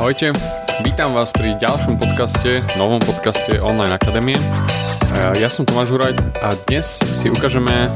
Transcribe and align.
Ahojte, 0.00 0.32
vítam 0.80 1.12
vás 1.12 1.28
pri 1.28 1.60
ďalšom 1.60 2.00
podcaste, 2.00 2.64
novom 2.80 3.04
podcaste 3.04 3.60
Online 3.60 4.00
Akadémie. 4.00 4.40
Ja 5.36 5.52
som 5.52 5.68
Tomáš 5.68 5.92
Huraj 5.92 6.16
a 6.40 6.56
dnes 6.64 7.04
si 7.04 7.28
ukážeme, 7.28 7.92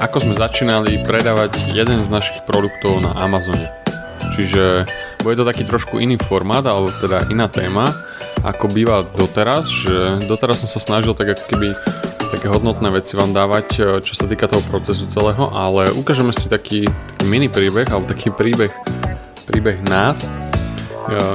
ako 0.00 0.24
sme 0.24 0.32
začínali 0.32 1.04
predávať 1.04 1.76
jeden 1.76 2.00
z 2.00 2.08
našich 2.08 2.40
produktov 2.48 3.04
na 3.04 3.12
Amazone. 3.20 3.68
Čiže 4.32 4.88
bude 5.20 5.36
to 5.36 5.44
taký 5.44 5.68
trošku 5.68 6.00
iný 6.00 6.16
formát, 6.24 6.64
alebo 6.64 6.88
teda 6.88 7.28
iná 7.28 7.52
téma, 7.52 7.84
ako 8.40 8.72
býva 8.72 9.04
doteraz, 9.04 9.68
že 9.68 10.24
doteraz 10.24 10.64
som 10.64 10.72
sa 10.72 10.80
snažil 10.80 11.12
tak 11.12 11.36
ako 11.36 11.52
keby 11.52 11.68
také 12.32 12.48
hodnotné 12.48 12.88
veci 12.96 13.12
vám 13.12 13.36
dávať, 13.36 13.66
e, 13.76 13.80
čo 14.00 14.16
sa 14.16 14.24
týka 14.24 14.48
toho 14.48 14.64
procesu 14.72 15.04
celého, 15.04 15.52
ale 15.52 15.92
ukážeme 15.92 16.32
si 16.32 16.48
taký, 16.48 16.88
taký 16.88 17.24
mini 17.28 17.52
príbeh, 17.52 17.92
alebo 17.92 18.08
taký 18.08 18.32
príbeh, 18.32 18.72
príbeh 19.44 19.84
nás, 19.84 20.24
e, 20.24 20.51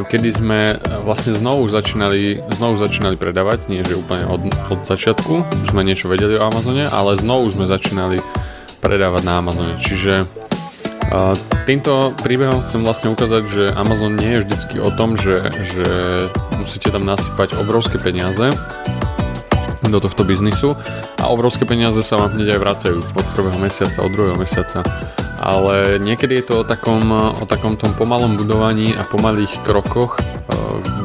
kedy 0.07 0.29
sme 0.31 0.59
vlastne 1.03 1.35
znovu 1.35 1.67
začínali, 1.67 2.39
znovu 2.55 2.79
začínali 2.79 3.19
predávať, 3.19 3.67
nie 3.67 3.83
že 3.83 3.99
úplne 3.99 4.25
od, 4.27 4.47
od 4.71 4.81
začiatku, 4.87 5.33
už 5.63 5.67
sme 5.71 5.83
niečo 5.83 6.07
vedeli 6.07 6.39
o 6.39 6.47
Amazone, 6.47 6.87
ale 6.87 7.19
znovu 7.19 7.51
sme 7.51 7.67
začínali 7.67 8.23
predávať 8.79 9.21
na 9.27 9.43
Amazone. 9.43 9.75
Čiže 9.79 10.25
uh, 10.25 11.35
týmto 11.67 12.15
príbehom 12.23 12.63
chcem 12.63 12.81
vlastne 12.83 13.11
ukázať, 13.11 13.43
že 13.51 13.63
Amazon 13.75 14.15
nie 14.15 14.39
je 14.39 14.43
vždycky 14.47 14.75
o 14.79 14.89
tom, 14.93 15.19
že, 15.19 15.43
že 15.51 15.87
musíte 16.57 16.91
tam 16.91 17.03
nasypať 17.03 17.59
obrovské 17.59 17.99
peniaze, 17.99 18.49
do 19.87 19.99
tohto 20.03 20.27
biznisu 20.27 20.75
a 21.23 21.31
obrovské 21.31 21.63
peniaze 21.63 22.03
sa 22.03 22.19
vám 22.19 22.35
hneď 22.35 22.57
aj 22.57 22.59
vracajú 22.59 22.97
od 22.99 23.25
prvého 23.35 23.59
mesiaca, 23.61 24.03
od 24.03 24.11
druhého 24.11 24.35
mesiaca. 24.35 24.83
Ale 25.37 26.01
niekedy 26.01 26.41
je 26.41 26.45
to 26.49 26.53
o 26.61 26.67
takom, 26.67 27.13
o 27.13 27.45
takom 27.45 27.77
tom 27.77 27.93
pomalom 27.93 28.35
budovaní 28.35 28.97
a 28.97 29.05
pomalých 29.05 29.53
krokoch, 29.61 30.17
eh, 30.17 30.55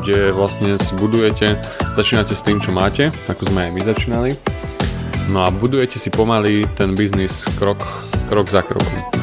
kde 0.01 0.33
vlastne 0.33 0.81
si 0.81 0.93
budujete, 0.97 1.61
začínate 1.95 2.33
s 2.33 2.43
tým, 2.43 2.59
čo 2.59 2.73
máte, 2.73 3.13
ako 3.29 3.53
sme 3.53 3.69
aj 3.69 3.73
my 3.77 3.83
začínali. 3.85 4.31
No 5.31 5.47
a 5.47 5.55
budujete 5.55 6.03
si 6.03 6.11
pomaly 6.11 6.67
ten 6.75 6.99
biznis 6.99 7.47
krok, 7.57 7.81
krok 8.27 8.51
za 8.51 8.65
krokom. 8.67 9.23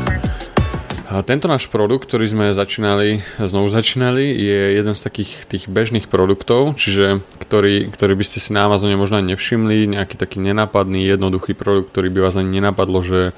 Tento 1.09 1.49
náš 1.49 1.65
produkt, 1.73 2.05
ktorý 2.05 2.29
sme 2.29 2.45
začínali, 2.53 3.25
znovu 3.41 3.65
začínali, 3.65 4.29
je 4.29 4.77
jeden 4.77 4.93
z 4.93 5.01
takých 5.01 5.31
tých 5.49 5.65
bežných 5.65 6.05
produktov, 6.05 6.77
čiže 6.77 7.25
ktorý, 7.41 7.89
ktorý 7.89 8.13
by 8.13 8.25
ste 8.29 8.37
si 8.37 8.53
na 8.53 8.69
Amazone 8.69 8.93
možno 8.93 9.17
nevšimli, 9.17 9.89
nejaký 9.89 10.21
taký 10.21 10.37
nenápadný, 10.37 11.01
jednoduchý 11.01 11.57
produkt, 11.57 11.89
ktorý 11.97 12.13
by 12.13 12.29
vás 12.29 12.37
ani 12.37 12.61
nenapadlo, 12.61 13.01
že, 13.01 13.33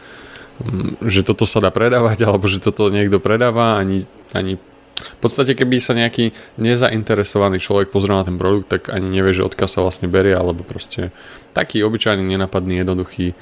že 1.02 1.22
toto 1.26 1.50
sa 1.50 1.60
dá 1.60 1.70
predávať, 1.70 2.24
alebo 2.28 2.46
že 2.48 2.64
toto 2.64 2.88
niekto 2.90 3.22
predáva, 3.22 3.78
ani, 3.78 4.06
ani 4.36 4.58
v 5.02 5.20
podstate, 5.20 5.58
keby 5.58 5.82
sa 5.82 5.98
nejaký 5.98 6.30
nezainteresovaný 6.62 7.58
človek 7.58 7.90
pozrel 7.90 8.22
na 8.22 8.28
ten 8.28 8.38
produkt, 8.38 8.70
tak 8.70 8.94
ani 8.94 9.10
nevie, 9.10 9.34
že 9.34 9.46
odkiaľ 9.46 9.70
sa 9.70 9.82
vlastne 9.82 10.06
berie, 10.06 10.38
alebo 10.38 10.62
proste 10.62 11.10
taký 11.58 11.82
obyčajný, 11.82 12.22
nenapadný, 12.22 12.86
jednoduchý 12.86 13.34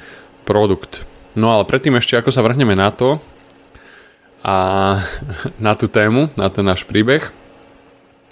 produkt. 0.47 1.03
No 1.35 1.51
ale 1.51 1.67
predtým 1.67 1.99
ešte, 1.99 2.15
ako 2.15 2.31
sa 2.31 2.45
vrhneme 2.47 2.79
na 2.79 2.95
to, 2.95 3.19
a 4.43 4.55
na 5.59 5.73
tú 5.75 5.91
tému, 5.91 6.31
na 6.39 6.47
ten 6.47 6.65
náš 6.65 6.87
príbeh. 6.87 7.31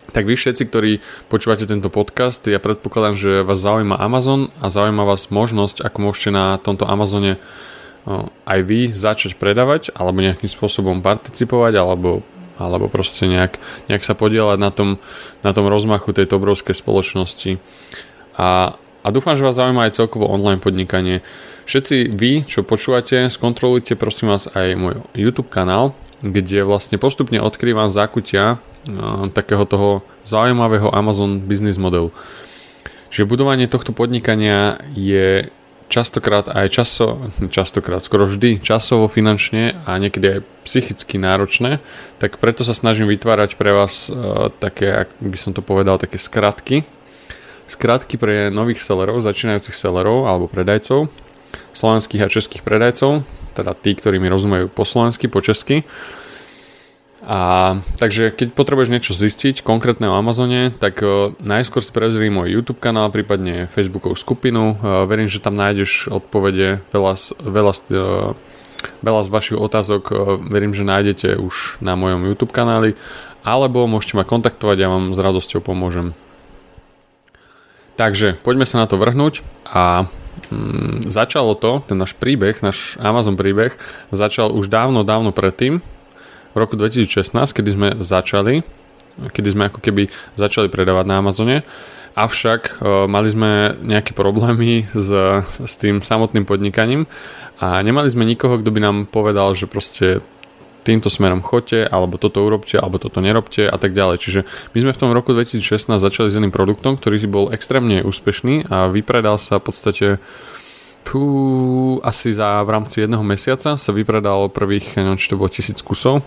Tak 0.08 0.24
vy 0.24 0.40
všetci, 0.40 0.64
ktorí 0.72 0.92
počúvate 1.28 1.68
tento 1.68 1.92
podcast, 1.92 2.40
ja 2.48 2.64
predpokladám, 2.64 3.16
že 3.20 3.32
vás 3.44 3.60
zaujíma 3.60 4.00
Amazon 4.00 4.48
a 4.64 4.72
zaujíma 4.72 5.04
vás 5.04 5.28
možnosť, 5.28 5.84
ako 5.84 5.98
môžete 6.00 6.32
na 6.32 6.56
tomto 6.56 6.88
Amazone 6.88 7.36
aj 8.48 8.60
vy 8.64 8.96
začať 8.96 9.36
predávať 9.36 9.92
alebo 9.92 10.24
nejakým 10.24 10.48
spôsobom 10.48 11.04
participovať 11.04 11.74
alebo, 11.76 12.24
alebo 12.56 12.88
proste 12.88 13.28
nejak, 13.28 13.60
nejak 13.92 14.04
sa 14.08 14.16
podielať 14.16 14.58
na 14.58 14.72
tom, 14.72 14.90
na 15.44 15.52
tom 15.52 15.68
rozmachu 15.68 16.16
tejto 16.16 16.40
obrovskej 16.40 16.74
spoločnosti. 16.74 17.60
A, 18.40 18.80
a 18.80 19.08
dúfam, 19.12 19.36
že 19.36 19.44
vás 19.44 19.60
zaujíma 19.60 19.92
aj 19.92 19.98
celkovo 20.00 20.32
online 20.32 20.64
podnikanie. 20.64 21.20
Všetci 21.68 22.16
vy, 22.16 22.48
čo 22.48 22.64
počúvate, 22.64 23.28
skontrolujte 23.28 24.00
prosím 24.00 24.32
vás 24.32 24.48
aj 24.56 24.68
môj 24.80 24.96
YouTube 25.12 25.52
kanál, 25.52 25.92
kde 26.24 26.64
vlastne 26.64 26.96
postupne 26.96 27.44
odkrývam 27.44 27.92
zákutia 27.92 28.56
uh, 28.56 29.28
takého 29.36 29.68
toho 29.68 30.02
zaujímavého 30.24 30.90
Amazon 30.96 31.44
business 31.44 31.76
modelu. 31.76 32.10
Čiže 33.12 33.28
budovanie 33.28 33.68
tohto 33.68 33.92
podnikania 33.92 34.80
je 34.96 35.52
častokrát 35.88 36.52
aj 36.52 36.68
časo, 36.72 37.32
častokrát, 37.48 38.04
skoro 38.04 38.28
vždy 38.28 38.60
časovo, 38.60 39.08
finančne 39.08 39.80
a 39.88 39.96
niekedy 39.96 40.40
aj 40.40 40.46
psychicky 40.68 41.16
náročné, 41.16 41.80
tak 42.20 42.38
preto 42.44 42.68
sa 42.68 42.76
snažím 42.76 43.08
vytvárať 43.08 43.56
pre 43.56 43.72
vás 43.72 44.12
uh, 44.12 44.52
také, 44.52 45.08
ak 45.08 45.10
by 45.24 45.38
som 45.40 45.56
to 45.56 45.64
povedal, 45.64 45.96
také 45.96 46.20
skratky. 46.20 46.84
Skratky 47.68 48.16
pre 48.16 48.48
nových 48.48 48.84
sellerov, 48.84 49.24
začínajúcich 49.24 49.76
sellerov 49.76 50.28
alebo 50.28 50.48
predajcov, 50.48 51.12
slovenských 51.76 52.24
a 52.24 52.32
českých 52.32 52.64
predajcov, 52.64 53.28
teda 53.56 53.72
tí, 53.76 53.96
ktorí 53.96 54.20
mi 54.20 54.32
rozumejú 54.32 54.72
po 54.72 54.88
slovensky, 54.88 55.28
po 55.28 55.44
česky. 55.44 55.84
A 57.26 57.40
takže 57.98 58.30
keď 58.30 58.54
potrebuješ 58.54 58.94
niečo 58.94 59.18
zistiť 59.18 59.66
konkrétne 59.66 60.06
o 60.06 60.18
Amazone, 60.18 60.70
tak 60.70 61.02
uh, 61.02 61.34
najskôr 61.42 61.82
si 61.82 61.90
prezri 61.90 62.30
môj 62.30 62.54
YouTube 62.54 62.78
kanál, 62.78 63.10
prípadne 63.10 63.66
Facebookovú 63.74 64.14
skupinu. 64.14 64.78
Uh, 64.78 65.10
verím, 65.10 65.26
že 65.26 65.42
tam 65.42 65.58
nájdeš 65.58 66.14
odpovede 66.14 66.86
veľa, 66.94 67.14
veľa, 67.42 67.74
uh, 67.74 68.32
veľa 69.02 69.22
z 69.26 69.30
vašich 69.34 69.58
otázok. 69.58 70.04
Uh, 70.14 70.16
verím, 70.46 70.78
že 70.78 70.86
nájdete 70.86 71.42
už 71.42 71.82
na 71.82 71.98
mojom 71.98 72.30
YouTube 72.30 72.54
kanáli. 72.54 72.94
Alebo 73.42 73.90
môžete 73.90 74.20
ma 74.20 74.28
kontaktovať, 74.28 74.78
ja 74.78 74.92
vám 74.92 75.16
s 75.16 75.20
radosťou 75.20 75.64
pomôžem. 75.64 76.14
Takže 77.98 78.38
poďme 78.46 78.70
sa 78.70 78.84
na 78.84 78.86
to 78.86 79.02
vrhnúť 79.02 79.42
a 79.66 80.06
Mm, 80.48 81.04
začalo 81.10 81.58
to, 81.58 81.84
ten 81.90 81.98
náš 82.00 82.16
príbeh, 82.16 82.62
náš 82.64 82.96
Amazon 83.02 83.36
príbeh, 83.36 83.76
začal 84.16 84.56
už 84.56 84.72
dávno, 84.72 85.04
dávno 85.04 85.36
predtým, 85.36 85.84
v 86.58 86.66
roku 86.66 86.74
2016, 86.74 87.38
kedy 87.54 87.70
sme 87.70 87.88
začali, 88.02 88.66
kedy 89.30 89.50
sme 89.54 89.70
ako 89.70 89.78
keby 89.78 90.10
začali 90.34 90.74
predávať 90.74 91.06
na 91.06 91.22
Amazone, 91.22 91.62
avšak 92.18 92.82
e, 92.82 93.06
mali 93.06 93.30
sme 93.30 93.78
nejaké 93.86 94.18
problémy 94.18 94.90
s, 94.90 95.14
s 95.62 95.74
tým 95.78 96.02
samotným 96.02 96.50
podnikaním 96.50 97.06
a 97.62 97.78
nemali 97.86 98.10
sme 98.10 98.26
nikoho, 98.26 98.58
kto 98.58 98.74
by 98.74 98.80
nám 98.82 98.98
povedal, 99.06 99.54
že 99.54 99.70
proste 99.70 100.26
týmto 100.82 101.14
smerom 101.14 101.44
chodte, 101.46 101.84
alebo 101.84 102.18
toto 102.18 102.42
urobte, 102.42 102.80
alebo 102.80 102.98
toto 102.98 103.20
nerobte 103.20 103.68
a 103.68 103.76
tak 103.76 103.92
ďalej. 103.94 104.18
Čiže 104.24 104.40
my 104.72 104.78
sme 104.82 104.92
v 104.96 105.02
tom 105.04 105.12
roku 105.12 105.36
2016 105.36 106.00
začali 106.00 106.32
s 106.32 106.40
jedným 106.40 106.56
produktom, 106.56 106.96
ktorý 106.96 107.22
bol 107.30 107.52
extrémne 107.54 108.02
úspešný 108.02 108.72
a 108.72 108.88
vypredal 108.88 109.36
sa 109.38 109.60
v 109.60 109.68
podstate 109.68 110.08
pú, 111.08 111.24
asi 112.04 112.36
za 112.36 112.60
v 112.68 112.70
rámci 112.76 113.08
jedného 113.08 113.24
mesiaca 113.24 113.80
sa 113.80 113.92
vypredal 113.96 114.52
prvých, 114.52 115.00
neviem, 115.00 115.16
či 115.16 115.32
to 115.32 115.40
bolo 115.40 115.48
tisíc 115.48 115.80
kusov. 115.80 116.20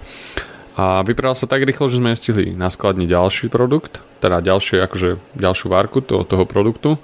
A 0.80 1.04
vypredal 1.04 1.36
sa 1.36 1.44
tak 1.44 1.68
rýchlo, 1.68 1.92
že 1.92 2.00
sme 2.00 2.16
nestihli 2.16 2.56
naskladniť 2.56 3.04
ďalší 3.04 3.46
produkt, 3.52 4.00
teda 4.24 4.40
ďalšie, 4.40 4.80
akože 4.80 5.20
ďalšiu 5.36 5.66
várku 5.68 6.00
toho, 6.00 6.24
toho 6.24 6.48
produktu. 6.48 6.96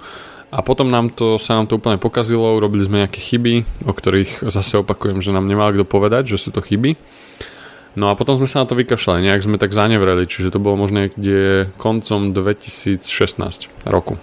A 0.49 0.65
potom 0.65 0.89
nám 0.89 1.13
to, 1.13 1.37
sa 1.37 1.53
nám 1.53 1.69
to 1.69 1.77
úplne 1.77 2.01
pokazilo, 2.01 2.57
urobili 2.57 2.81
sme 2.81 3.05
nejaké 3.05 3.21
chyby, 3.21 3.85
o 3.85 3.93
ktorých 3.93 4.49
zase 4.49 4.81
opakujem, 4.81 5.21
že 5.21 5.35
nám 5.35 5.45
nemal 5.45 5.69
kto 5.69 5.85
povedať, 5.85 6.33
že 6.33 6.41
sú 6.41 6.49
to 6.49 6.65
chyby. 6.65 6.97
No 7.93 8.09
a 8.09 8.17
potom 8.17 8.37
sme 8.37 8.49
sa 8.49 8.63
na 8.63 8.69
to 8.69 8.77
vykašľali, 8.77 9.25
nejak 9.25 9.45
sme 9.45 9.61
tak 9.61 9.75
zanevreli, 9.75 10.25
čiže 10.25 10.53
to 10.53 10.61
bolo 10.61 10.79
možno 10.79 11.05
niekde 11.05 11.69
koncom 11.77 12.33
2016 12.33 13.05
roku. 13.85 14.17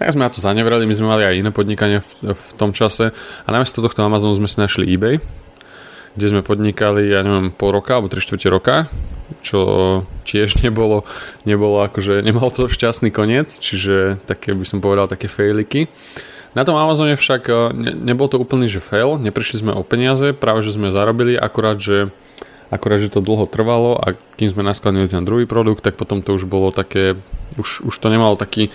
Tak 0.00 0.16
sme 0.16 0.24
na 0.24 0.32
to 0.32 0.40
zanevreli, 0.40 0.88
my 0.88 0.96
sme 0.96 1.12
mali 1.12 1.28
aj 1.28 1.44
iné 1.44 1.52
podnikania 1.52 2.00
v, 2.00 2.32
v 2.32 2.52
tom 2.56 2.72
čase 2.72 3.12
a 3.44 3.48
namiesto 3.52 3.84
tohto 3.84 4.00
Amazonu 4.00 4.32
sme 4.32 4.48
si 4.48 4.56
našli 4.56 4.88
eBay, 4.88 5.20
kde 6.16 6.26
sme 6.32 6.40
podnikali, 6.40 7.12
ja 7.12 7.20
neviem, 7.20 7.52
pol 7.52 7.76
roka 7.76 8.00
alebo 8.00 8.08
3 8.08 8.24
čtvrte 8.24 8.48
roka, 8.48 8.88
čo 9.44 9.60
tiež 10.24 10.64
nebolo, 10.64 11.04
nebolo 11.44 11.84
akože, 11.84 12.24
nemal 12.24 12.48
to 12.48 12.72
šťastný 12.72 13.12
koniec, 13.12 13.52
čiže 13.52 14.24
také 14.24 14.56
by 14.56 14.64
som 14.64 14.80
povedal 14.80 15.04
také 15.04 15.28
failiky. 15.28 15.92
Na 16.56 16.64
tom 16.64 16.80
Amazone 16.80 17.20
však 17.20 17.42
eh, 17.52 17.56
ne, 17.76 17.92
nebol 17.92 18.24
to 18.32 18.40
úplný 18.40 18.72
že 18.72 18.80
fail, 18.80 19.20
neprišli 19.20 19.60
sme 19.60 19.76
o 19.76 19.84
peniaze, 19.84 20.32
práve 20.32 20.64
že 20.64 20.72
sme 20.72 20.96
zarobili, 20.96 21.36
akurát, 21.36 21.76
že 21.76 22.08
akorát, 22.72 23.04
že 23.04 23.12
to 23.12 23.20
dlho 23.20 23.44
trvalo 23.44 24.00
a 24.00 24.16
kým 24.40 24.48
sme 24.48 24.64
naskladnili 24.64 25.12
ten 25.12 25.28
druhý 25.28 25.44
produkt, 25.44 25.84
tak 25.84 26.00
potom 26.00 26.24
to 26.24 26.38
už 26.38 26.48
bolo 26.48 26.72
také, 26.72 27.18
už, 27.58 27.84
už 27.84 27.94
to 27.98 28.08
nemalo 28.08 28.38
taký, 28.38 28.70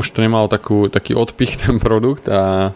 už 0.00 0.06
to 0.12 0.20
nemalo 0.20 0.46
takú, 0.48 0.88
taký 0.92 1.16
odpich 1.16 1.56
ten 1.62 1.80
produkt 1.80 2.28
a 2.28 2.72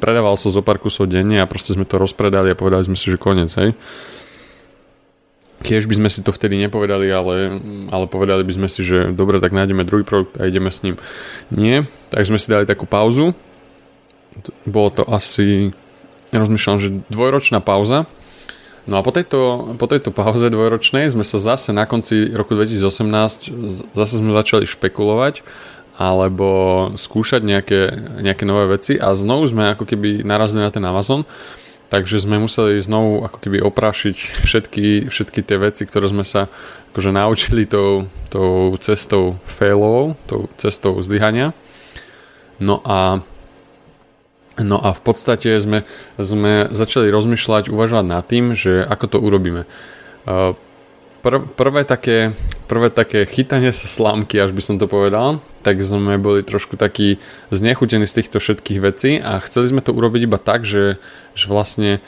predával 0.00 0.40
sa 0.40 0.48
zo 0.48 0.64
pár 0.64 0.80
kusov 0.80 1.08
denne 1.08 1.40
a 1.40 1.50
proste 1.50 1.76
sme 1.76 1.84
to 1.84 2.00
rozpredali 2.00 2.52
a 2.52 2.58
povedali 2.58 2.88
sme 2.88 2.96
si, 2.96 3.12
že 3.12 3.20
koniec, 3.20 3.52
hej. 3.60 3.76
Kiež 5.56 5.88
by 5.88 5.96
sme 5.96 6.08
si 6.12 6.20
to 6.20 6.36
vtedy 6.36 6.60
nepovedali, 6.60 7.08
ale, 7.08 7.60
ale 7.88 8.04
povedali 8.08 8.44
by 8.44 8.52
sme 8.52 8.68
si, 8.68 8.84
že 8.84 9.08
dobre, 9.16 9.40
tak 9.40 9.56
nájdeme 9.56 9.88
druhý 9.88 10.04
produkt 10.04 10.36
a 10.36 10.44
ideme 10.44 10.68
s 10.68 10.84
ním. 10.84 11.00
Nie, 11.48 11.88
tak 12.12 12.28
sme 12.28 12.36
si 12.36 12.52
dali 12.52 12.68
takú 12.68 12.84
pauzu. 12.84 13.32
Bolo 14.68 14.92
to 14.92 15.02
asi, 15.08 15.72
rozmýšľam, 16.28 16.76
že 16.76 16.88
dvojročná 17.08 17.64
pauza, 17.64 18.04
No 18.86 19.02
a 19.02 19.02
po 19.02 19.10
tejto, 19.10 19.74
po 19.82 19.90
tejto 19.90 20.14
pauze 20.14 20.46
dvojročnej 20.46 21.10
sme 21.10 21.26
sa 21.26 21.42
zase 21.42 21.74
na 21.74 21.90
konci 21.90 22.30
roku 22.30 22.54
2018 22.54 23.90
zase 23.98 24.14
sme 24.14 24.30
začali 24.30 24.62
špekulovať 24.62 25.42
alebo 25.96 26.92
skúšať 26.94 27.40
nejaké, 27.40 27.80
nejaké 28.20 28.44
nové 28.44 28.76
veci 28.76 29.00
a 29.00 29.16
znovu 29.16 29.48
sme 29.48 29.72
ako 29.72 29.88
keby 29.88 30.22
narazili 30.22 30.60
na 30.60 30.70
ten 30.70 30.84
Amazon 30.84 31.24
takže 31.88 32.22
sme 32.22 32.42
museli 32.42 32.82
znovu 32.82 33.22
ako 33.22 33.38
keby 33.38 33.62
oprášiť 33.62 34.16
všetky, 34.42 34.86
všetky 35.06 35.40
tie 35.42 35.58
veci, 35.58 35.86
ktoré 35.86 36.10
sme 36.10 36.26
sa 36.26 36.50
akože 36.92 37.10
naučili 37.14 37.68
tou, 37.68 38.10
tou 38.32 38.74
cestou 38.82 39.38
failovou, 39.46 40.18
tou 40.26 40.50
cestou 40.58 40.98
zlyhania. 41.02 41.54
No 42.58 42.82
a 42.84 43.22
No 44.56 44.80
a 44.80 44.96
v 44.96 45.04
podstate 45.04 45.52
sme, 45.60 45.84
sme 46.16 46.72
začali 46.72 47.12
rozmýšľať, 47.12 47.68
uvažovať 47.68 48.06
nad 48.08 48.24
tým, 48.24 48.56
že 48.56 48.88
ako 48.88 49.04
to 49.12 49.18
urobíme. 49.20 49.68
Pr- 51.26 51.42
prvé, 51.42 51.82
také, 51.82 52.38
prvé 52.70 52.86
také 52.86 53.26
chytanie 53.26 53.74
sa 53.74 53.90
slámky, 53.90 54.38
až 54.38 54.54
by 54.54 54.62
som 54.62 54.76
to 54.78 54.86
povedal, 54.86 55.42
tak 55.66 55.82
sme 55.82 56.22
boli 56.22 56.46
trošku 56.46 56.78
takí 56.78 57.18
znechutení 57.50 58.06
z 58.06 58.22
týchto 58.22 58.38
všetkých 58.38 58.78
vecí 58.78 59.18
a 59.18 59.42
chceli 59.42 59.74
sme 59.74 59.82
to 59.82 59.90
urobiť 59.90 60.22
iba 60.22 60.38
tak, 60.38 60.62
že, 60.62 61.02
že 61.34 61.50
vlastne 61.50 61.98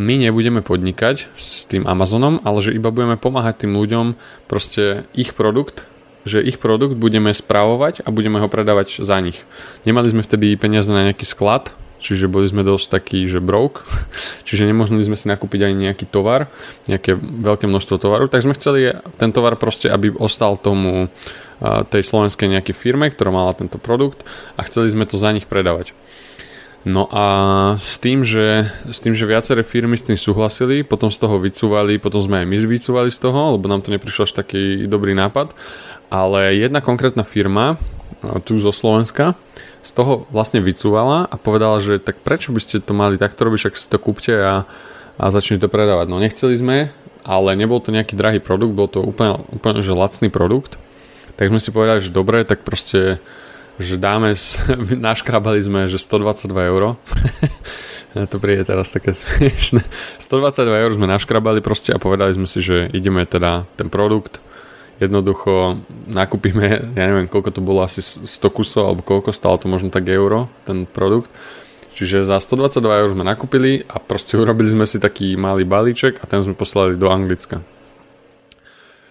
my 0.00 0.16
nebudeme 0.16 0.64
podnikať 0.64 1.28
s 1.36 1.68
tým 1.68 1.84
Amazonom, 1.84 2.40
ale 2.48 2.64
že 2.64 2.72
iba 2.72 2.88
budeme 2.88 3.20
pomáhať 3.20 3.68
tým 3.68 3.76
ľuďom 3.76 4.16
proste 4.48 5.04
ich 5.12 5.36
produkt 5.36 5.84
že 6.22 6.38
ich 6.38 6.62
produkt 6.62 6.94
budeme 6.94 7.34
spravovať 7.34 8.06
a 8.06 8.14
budeme 8.14 8.38
ho 8.38 8.46
predávať 8.46 9.02
za 9.02 9.18
nich. 9.18 9.42
Nemali 9.82 10.06
sme 10.06 10.22
vtedy 10.22 10.54
peniaze 10.54 10.86
na 10.94 11.10
nejaký 11.10 11.26
sklad, 11.26 11.74
čiže 12.02 12.26
boli 12.26 12.50
sme 12.50 12.66
dosť 12.66 12.98
takí, 12.98 13.30
že 13.30 13.38
broke, 13.38 13.86
čiže 14.46 14.66
nemohli 14.66 14.98
sme 15.06 15.14
si 15.14 15.30
nakúpiť 15.30 15.70
ani 15.70 15.88
nejaký 15.88 16.10
tovar, 16.10 16.50
nejaké 16.90 17.14
veľké 17.16 17.70
množstvo 17.70 17.96
tovaru, 18.02 18.26
tak 18.26 18.42
sme 18.42 18.58
chceli 18.58 18.90
ten 19.22 19.30
tovar 19.30 19.54
proste, 19.54 19.86
aby 19.86 20.10
ostal 20.18 20.58
tomu 20.58 21.06
tej 21.62 22.02
slovenskej 22.02 22.50
nejakej 22.50 22.74
firme, 22.74 23.06
ktorá 23.06 23.30
mala 23.30 23.54
tento 23.54 23.78
produkt 23.78 24.26
a 24.58 24.66
chceli 24.66 24.90
sme 24.90 25.06
to 25.06 25.14
za 25.14 25.30
nich 25.30 25.46
predávať. 25.46 25.94
No 26.82 27.06
a 27.14 27.24
s 27.78 28.02
tým, 28.02 28.26
že, 28.26 28.66
s 28.90 28.98
tým, 28.98 29.14
že 29.14 29.22
viaceré 29.22 29.62
firmy 29.62 29.94
s 29.94 30.02
tým 30.02 30.18
súhlasili, 30.18 30.82
potom 30.82 31.14
z 31.14 31.22
toho 31.22 31.38
vycúvali, 31.38 32.02
potom 32.02 32.18
sme 32.18 32.42
aj 32.42 32.46
my 32.50 32.56
vycúvali 32.58 33.10
z 33.14 33.22
toho, 33.22 33.54
lebo 33.54 33.70
nám 33.70 33.86
to 33.86 33.94
neprišlo 33.94 34.26
až 34.26 34.34
taký 34.34 34.90
dobrý 34.90 35.14
nápad, 35.14 35.54
ale 36.10 36.58
jedna 36.58 36.82
konkrétna 36.82 37.22
firma, 37.22 37.78
tu 38.42 38.58
zo 38.58 38.74
Slovenska, 38.74 39.38
z 39.82 39.90
toho 39.90 40.30
vlastne 40.30 40.62
vycúvala 40.62 41.26
a 41.26 41.34
povedala, 41.34 41.82
že 41.82 41.98
tak 41.98 42.22
prečo 42.22 42.54
by 42.54 42.60
ste 42.62 42.78
to 42.78 42.94
mali 42.94 43.18
takto 43.18 43.42
robiť, 43.46 43.70
ak 43.70 43.74
si 43.74 43.90
to 43.90 43.98
kúpte 43.98 44.30
a, 44.30 44.64
a 45.18 45.24
začnete 45.34 45.66
to 45.66 45.74
predávať. 45.74 46.06
No 46.06 46.22
nechceli 46.22 46.54
sme, 46.54 46.94
ale 47.26 47.58
nebol 47.58 47.82
to 47.82 47.90
nejaký 47.90 48.14
drahý 48.14 48.38
produkt, 48.38 48.78
bol 48.78 48.86
to 48.86 49.02
úplne, 49.02 49.42
úplne 49.50 49.82
že 49.82 49.90
lacný 49.90 50.30
produkt. 50.30 50.78
Tak 51.34 51.50
sme 51.50 51.58
si 51.58 51.74
povedali, 51.74 51.98
že 52.02 52.14
dobre, 52.14 52.46
tak 52.46 52.62
proste 52.62 53.18
že 53.80 53.96
dáme, 53.96 54.36
naškrabali 55.10 55.60
sme, 55.64 55.80
že 55.90 55.98
122 55.98 56.70
euro. 56.70 57.00
to 58.32 58.36
príde 58.36 58.68
teraz 58.68 58.92
také 58.92 59.16
smiešne. 59.16 59.82
122 60.20 60.84
eur 60.84 60.90
sme 60.94 61.08
naškrabali 61.08 61.64
proste 61.64 61.96
a 61.96 61.98
povedali 61.98 62.36
sme 62.36 62.46
si, 62.46 62.60
že 62.60 62.86
ideme 62.92 63.24
teda 63.24 63.64
ten 63.74 63.88
produkt 63.88 64.44
jednoducho 65.02 65.82
nakúpime, 66.06 66.94
ja 66.98 67.04
neviem, 67.10 67.26
koľko 67.26 67.58
to 67.58 67.60
bolo, 67.60 67.82
asi 67.82 68.00
100 68.02 68.26
kusov, 68.54 68.86
alebo 68.86 69.02
koľko 69.02 69.34
stalo 69.34 69.58
to 69.58 69.66
možno 69.66 69.90
tak 69.90 70.06
euro, 70.08 70.46
ten 70.62 70.86
produkt. 70.86 71.30
Čiže 71.92 72.24
za 72.24 72.40
122 72.40 72.80
eur 72.80 73.08
sme 73.12 73.24
nakúpili 73.26 73.84
a 73.84 74.00
proste 74.00 74.40
urobili 74.40 74.72
sme 74.72 74.88
si 74.88 74.96
taký 74.96 75.36
malý 75.36 75.68
balíček 75.68 76.22
a 76.22 76.24
ten 76.24 76.40
sme 76.40 76.56
poslali 76.56 76.96
do 76.96 77.12
Anglicka. 77.12 77.60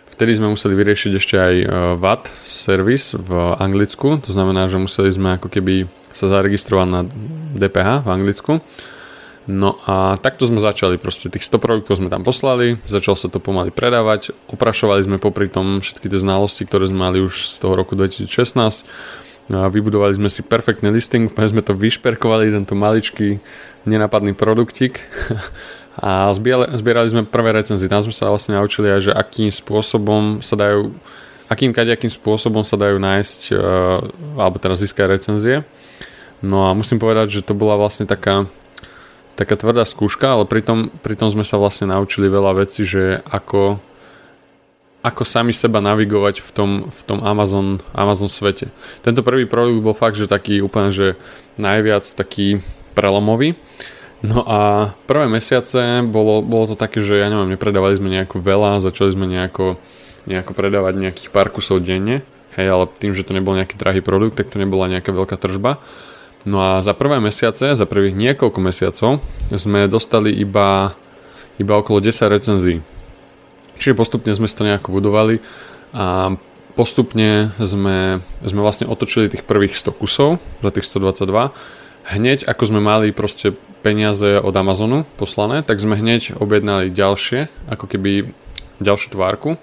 Vtedy 0.10 0.38
sme 0.38 0.54
museli 0.54 0.74
vyriešiť 0.78 1.12
ešte 1.18 1.36
aj 1.38 1.56
e, 1.62 1.66
VAT 1.98 2.30
servis 2.46 3.14
v 3.18 3.58
Anglicku, 3.58 4.22
to 4.22 4.30
znamená, 4.34 4.70
že 4.70 4.82
museli 4.82 5.10
sme 5.14 5.38
ako 5.38 5.50
keby 5.50 5.90
sa 6.12 6.30
zaregistrovať 6.30 6.88
na 6.90 7.02
DPH 7.58 8.06
v 8.06 8.10
Anglicku 8.10 8.52
No 9.50 9.74
a 9.90 10.22
takto 10.22 10.46
sme 10.46 10.62
začali, 10.62 11.02
proste 11.02 11.34
tých 11.34 11.50
100 11.50 11.58
produktov 11.58 11.98
sme 11.98 12.14
tam 12.14 12.22
poslali, 12.22 12.78
začal 12.86 13.18
sa 13.18 13.26
to 13.26 13.42
pomaly 13.42 13.74
predávať, 13.74 14.38
oprašovali 14.54 15.02
sme 15.02 15.18
popri 15.18 15.50
tom 15.50 15.82
všetky 15.82 16.06
tie 16.06 16.22
znalosti, 16.22 16.70
ktoré 16.70 16.86
sme 16.86 17.10
mali 17.10 17.18
už 17.26 17.50
z 17.50 17.56
toho 17.58 17.74
roku 17.74 17.98
2016, 17.98 18.30
a 19.52 19.68
vybudovali 19.68 20.14
sme 20.14 20.30
si 20.30 20.46
perfektný 20.46 20.94
listing, 20.94 21.34
sme 21.52 21.66
to 21.66 21.74
vyšperkovali, 21.74 22.54
tento 22.54 22.78
maličký 22.78 23.42
nenapadný 23.90 24.38
produktik 24.38 25.02
a 25.98 26.30
zbierali, 26.38 27.10
sme 27.10 27.26
prvé 27.26 27.58
recenzie. 27.58 27.90
Tam 27.90 28.06
sme 28.06 28.14
sa 28.14 28.30
vlastne 28.30 28.56
naučili 28.56 28.94
aj, 28.94 29.10
že 29.10 29.12
akým 29.12 29.50
spôsobom 29.50 30.46
sa 30.46 30.54
dajú 30.54 30.94
akým 31.52 31.76
kadejakým 31.76 32.08
spôsobom 32.08 32.64
sa 32.64 32.80
dajú 32.80 32.96
nájsť 32.96 33.40
uh, 33.52 33.60
alebo 34.40 34.56
teraz 34.56 34.80
získať 34.80 35.20
recenzie. 35.20 35.68
No 36.40 36.64
a 36.64 36.72
musím 36.72 36.96
povedať, 36.96 37.28
že 37.28 37.42
to 37.44 37.52
bola 37.52 37.76
vlastne 37.76 38.08
taká 38.08 38.48
taká 39.36 39.56
tvrdá 39.56 39.88
skúška, 39.88 40.36
ale 40.36 40.46
pritom, 40.48 40.92
pritom 41.02 41.32
sme 41.32 41.48
sa 41.48 41.58
vlastne 41.58 41.90
naučili 41.90 42.28
veľa 42.28 42.64
vecí, 42.64 42.84
že 42.84 43.20
ako, 43.26 43.80
ako 45.02 45.24
sami 45.24 45.56
seba 45.56 45.82
navigovať 45.82 46.44
v 46.44 46.50
tom, 46.52 46.70
v 46.88 47.02
tom 47.08 47.20
Amazon, 47.24 47.80
Amazon 47.96 48.30
svete. 48.30 48.70
Tento 49.02 49.24
prvý 49.26 49.50
produkt 49.50 49.82
bol 49.82 49.96
fakt, 49.98 50.20
že 50.20 50.30
taký 50.30 50.62
úplne, 50.62 50.94
že 50.94 51.16
najviac 51.58 52.06
taký 52.06 52.62
prelomový. 52.94 53.56
No 54.22 54.46
a 54.46 54.94
prvé 55.10 55.26
mesiace 55.26 56.06
bolo, 56.06 56.46
bolo 56.46 56.74
to 56.74 56.76
také, 56.78 57.02
že 57.02 57.18
ja 57.18 57.26
neviem, 57.26 57.58
nepredávali 57.58 57.98
sme 57.98 58.14
nejako 58.14 58.38
veľa, 58.38 58.86
začali 58.86 59.18
sme 59.18 59.26
nejako, 59.26 59.82
nejako 60.30 60.52
predávať 60.54 60.94
nejakých 61.02 61.30
pár 61.34 61.50
kusov 61.50 61.82
denne, 61.82 62.22
hej, 62.54 62.68
ale 62.70 62.86
tým, 63.02 63.18
že 63.18 63.26
to 63.26 63.34
nebol 63.34 63.58
nejaký 63.58 63.74
drahý 63.74 64.06
produkt, 64.06 64.38
tak 64.38 64.54
to 64.54 64.62
nebola 64.62 64.86
nejaká 64.86 65.10
veľká 65.10 65.42
tržba. 65.42 65.82
No 66.42 66.58
a 66.58 66.82
za 66.82 66.98
prvé 66.98 67.22
mesiace, 67.22 67.78
za 67.78 67.86
prvých 67.86 68.18
niekoľko 68.18 68.60
mesiacov 68.62 69.22
sme 69.54 69.86
dostali 69.86 70.34
iba, 70.34 70.98
iba 71.62 71.74
okolo 71.78 72.02
10 72.02 72.34
recenzií. 72.34 72.82
Čiže 73.78 73.98
postupne 73.98 74.34
sme 74.34 74.50
to 74.50 74.66
nejako 74.66 74.90
budovali 74.94 75.42
a 75.94 76.34
postupne 76.74 77.54
sme, 77.62 78.26
sme 78.42 78.62
vlastne 78.62 78.90
otočili 78.90 79.30
tých 79.30 79.46
prvých 79.46 79.78
100 79.78 80.02
kusov 80.02 80.30
za 80.66 80.70
tých 80.74 80.86
122. 80.90 81.54
Hneď 82.18 82.50
ako 82.50 82.64
sme 82.66 82.82
mali 82.82 83.14
proste 83.14 83.54
peniaze 83.86 84.42
od 84.42 84.54
Amazonu 84.54 85.06
poslané, 85.18 85.62
tak 85.62 85.82
sme 85.82 85.98
hneď 85.98 86.38
objednali 86.38 86.94
ďalšie, 86.94 87.50
ako 87.70 87.86
keby 87.86 88.34
ďalšiu 88.82 89.14
tvárku 89.14 89.62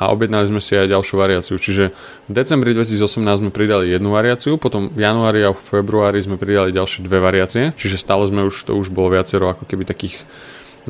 a 0.00 0.10
objednali 0.10 0.48
sme 0.48 0.60
si 0.60 0.74
aj 0.74 0.90
ďalšiu 0.90 1.16
variáciu. 1.20 1.56
Čiže 1.60 1.92
v 2.26 2.32
decembri 2.32 2.72
2018 2.72 3.22
sme 3.22 3.50
pridali 3.52 3.92
jednu 3.92 4.10
variáciu, 4.10 4.56
potom 4.56 4.88
v 4.90 5.00
januári 5.04 5.44
a 5.44 5.52
v 5.52 5.60
februári 5.60 6.18
sme 6.18 6.40
pridali 6.40 6.72
ďalšie 6.72 7.04
dve 7.04 7.20
variácie, 7.20 7.76
čiže 7.76 8.00
stále 8.00 8.24
sme 8.26 8.48
už, 8.48 8.66
to 8.66 8.74
už 8.74 8.88
bolo 8.88 9.12
viacero 9.12 9.52
ako 9.52 9.68
keby 9.68 9.84
takých 9.84 10.18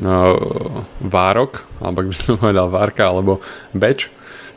uh, 0.01 0.33
várok, 1.03 1.67
alebo 1.83 1.97
ak 2.03 2.07
by 2.09 2.15
som 2.15 2.39
povedal 2.39 2.67
várka, 2.71 3.03
alebo 3.05 3.43
batch. 3.75 4.09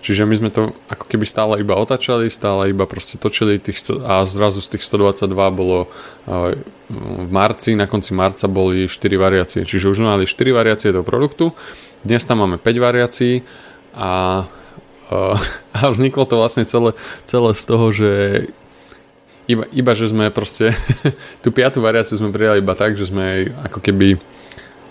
Čiže 0.07 0.23
my 0.23 0.35
sme 0.39 0.51
to 0.55 0.71
ako 0.87 1.11
keby 1.11 1.27
stále 1.27 1.59
iba 1.59 1.75
otačali, 1.75 2.31
stále 2.31 2.71
iba 2.71 2.87
proste 2.87 3.19
točili 3.19 3.59
tých 3.59 3.91
a 4.07 4.23
zrazu 4.23 4.63
z 4.63 4.79
tých 4.79 4.87
122 4.87 5.35
bolo 5.51 5.91
uh, 5.91 6.55
v 6.87 7.29
marci, 7.35 7.75
na 7.75 7.91
konci 7.91 8.15
marca 8.15 8.47
boli 8.47 8.87
4 8.87 8.95
variácie. 9.19 9.67
Čiže 9.67 9.91
už 9.91 10.07
mali 10.07 10.23
4 10.23 10.39
variácie 10.55 10.95
do 10.95 11.03
produktu, 11.03 11.51
dnes 12.07 12.23
tam 12.23 12.47
máme 12.47 12.63
5 12.63 12.79
variácií 12.79 13.43
a, 13.97 14.45
a 15.73 15.81
vzniklo 15.89 16.29
to 16.29 16.37
vlastne 16.37 16.69
celé, 16.69 16.93
celé 17.25 17.51
z 17.57 17.65
toho, 17.65 17.87
že 17.91 18.11
iba, 19.47 19.65
iba 19.73 19.93
že 19.95 20.11
sme 20.11 20.29
proste 20.29 20.75
tú 21.43 21.49
piatú 21.55 21.81
variáciu 21.81 22.21
sme 22.21 22.35
prijali 22.35 22.61
iba 22.61 22.77
tak, 22.77 22.99
že 22.99 23.09
sme 23.09 23.51
ako 23.65 23.81
keby 23.81 24.21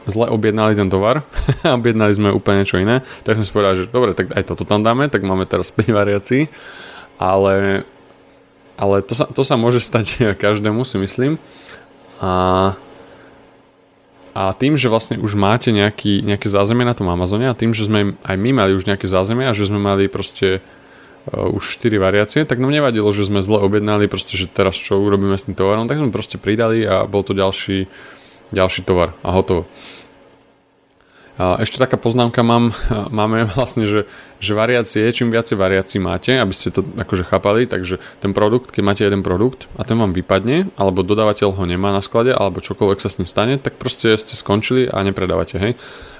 zle 0.05 0.29
objednali 0.29 0.77
ten 0.77 0.89
tovar 0.89 1.25
a 1.65 1.75
objednali 1.75 2.13
sme 2.15 2.29
úplne 2.33 2.63
niečo 2.63 2.81
iné, 2.81 3.05
tak 3.25 3.37
sme 3.37 3.45
si 3.45 3.53
povedali, 3.53 3.85
že 3.85 3.93
dobre, 3.93 4.11
tak 4.17 4.33
aj 4.33 4.43
toto 4.47 4.63
tam 4.65 4.81
dáme, 4.81 5.09
tak 5.11 5.25
máme 5.25 5.45
teraz 5.45 5.69
5 5.73 5.85
variácií, 5.91 6.47
ale, 7.21 7.85
ale 8.79 8.95
to, 9.05 9.13
sa, 9.13 9.25
to 9.29 9.41
sa 9.45 9.59
môže 9.59 9.81
stať 9.83 10.23
každému, 10.43 10.87
si 10.87 10.97
myslím. 10.97 11.37
A 12.23 12.73
a 14.35 14.51
tým, 14.51 14.75
že 14.75 14.91
vlastne 14.91 15.15
už 15.15 15.39
máte 15.39 15.71
nejaký, 15.71 16.19
nejaké 16.19 16.51
zázemie 16.51 16.83
na 16.83 16.91
tom 16.91 17.07
Amazone 17.07 17.47
a 17.47 17.55
tým, 17.55 17.71
že 17.71 17.87
sme 17.87 18.19
aj 18.19 18.35
my 18.35 18.51
mali 18.51 18.75
už 18.75 18.83
nejaké 18.83 19.07
zázemie 19.07 19.47
a 19.47 19.55
že 19.55 19.71
sme 19.71 19.79
mali 19.79 20.11
proste 20.11 20.59
uh, 20.59 21.55
už 21.55 21.79
4 21.79 21.95
variácie, 22.03 22.43
tak 22.43 22.59
nám 22.59 22.75
nevadilo, 22.75 23.07
že 23.15 23.23
sme 23.23 23.39
zle 23.39 23.63
objednali, 23.63 24.11
proste, 24.11 24.35
že 24.35 24.51
teraz 24.51 24.75
čo 24.75 24.99
urobíme 24.99 25.39
s 25.39 25.47
tým 25.47 25.55
tovarom, 25.55 25.87
tak 25.87 26.03
sme 26.03 26.11
proste 26.11 26.35
pridali 26.35 26.83
a 26.83 27.07
bol 27.07 27.23
to 27.23 27.31
ďalší, 27.31 27.87
ďalší 28.51 28.83
tovar 28.83 29.15
a 29.23 29.31
hotovo. 29.31 29.71
Ešte 31.35 31.83
taká 31.83 31.99
poznámka 31.99 32.47
mám, 32.47 32.71
máme 33.11 33.43
vlastne, 33.59 33.83
že, 33.83 34.07
že 34.39 34.55
variácie, 34.55 35.03
čím 35.11 35.35
viacej 35.35 35.59
variácií 35.59 35.99
máte, 35.99 36.31
aby 36.31 36.55
ste 36.55 36.71
to 36.71 36.79
akože 36.95 37.27
chápali, 37.27 37.67
takže 37.67 37.99
ten 38.23 38.31
produkt, 38.31 38.71
keď 38.71 38.83
máte 38.87 39.03
jeden 39.03 39.19
produkt 39.19 39.67
a 39.75 39.83
ten 39.83 39.99
vám 39.99 40.15
vypadne, 40.15 40.71
alebo 40.79 41.03
dodávateľ 41.03 41.51
ho 41.51 41.63
nemá 41.67 41.91
na 41.91 41.99
sklade, 41.99 42.31
alebo 42.31 42.63
čokoľvek 42.63 43.03
sa 43.03 43.11
s 43.11 43.19
ním 43.19 43.27
stane, 43.27 43.59
tak 43.59 43.75
proste 43.75 44.15
ste 44.15 44.31
skončili 44.31 44.87
a 44.87 45.03
nepredávate, 45.03 45.59
hej. 45.59 45.73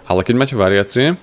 Ale 0.04 0.28
keď 0.28 0.36
máte 0.36 0.56
variácie, 0.60 1.16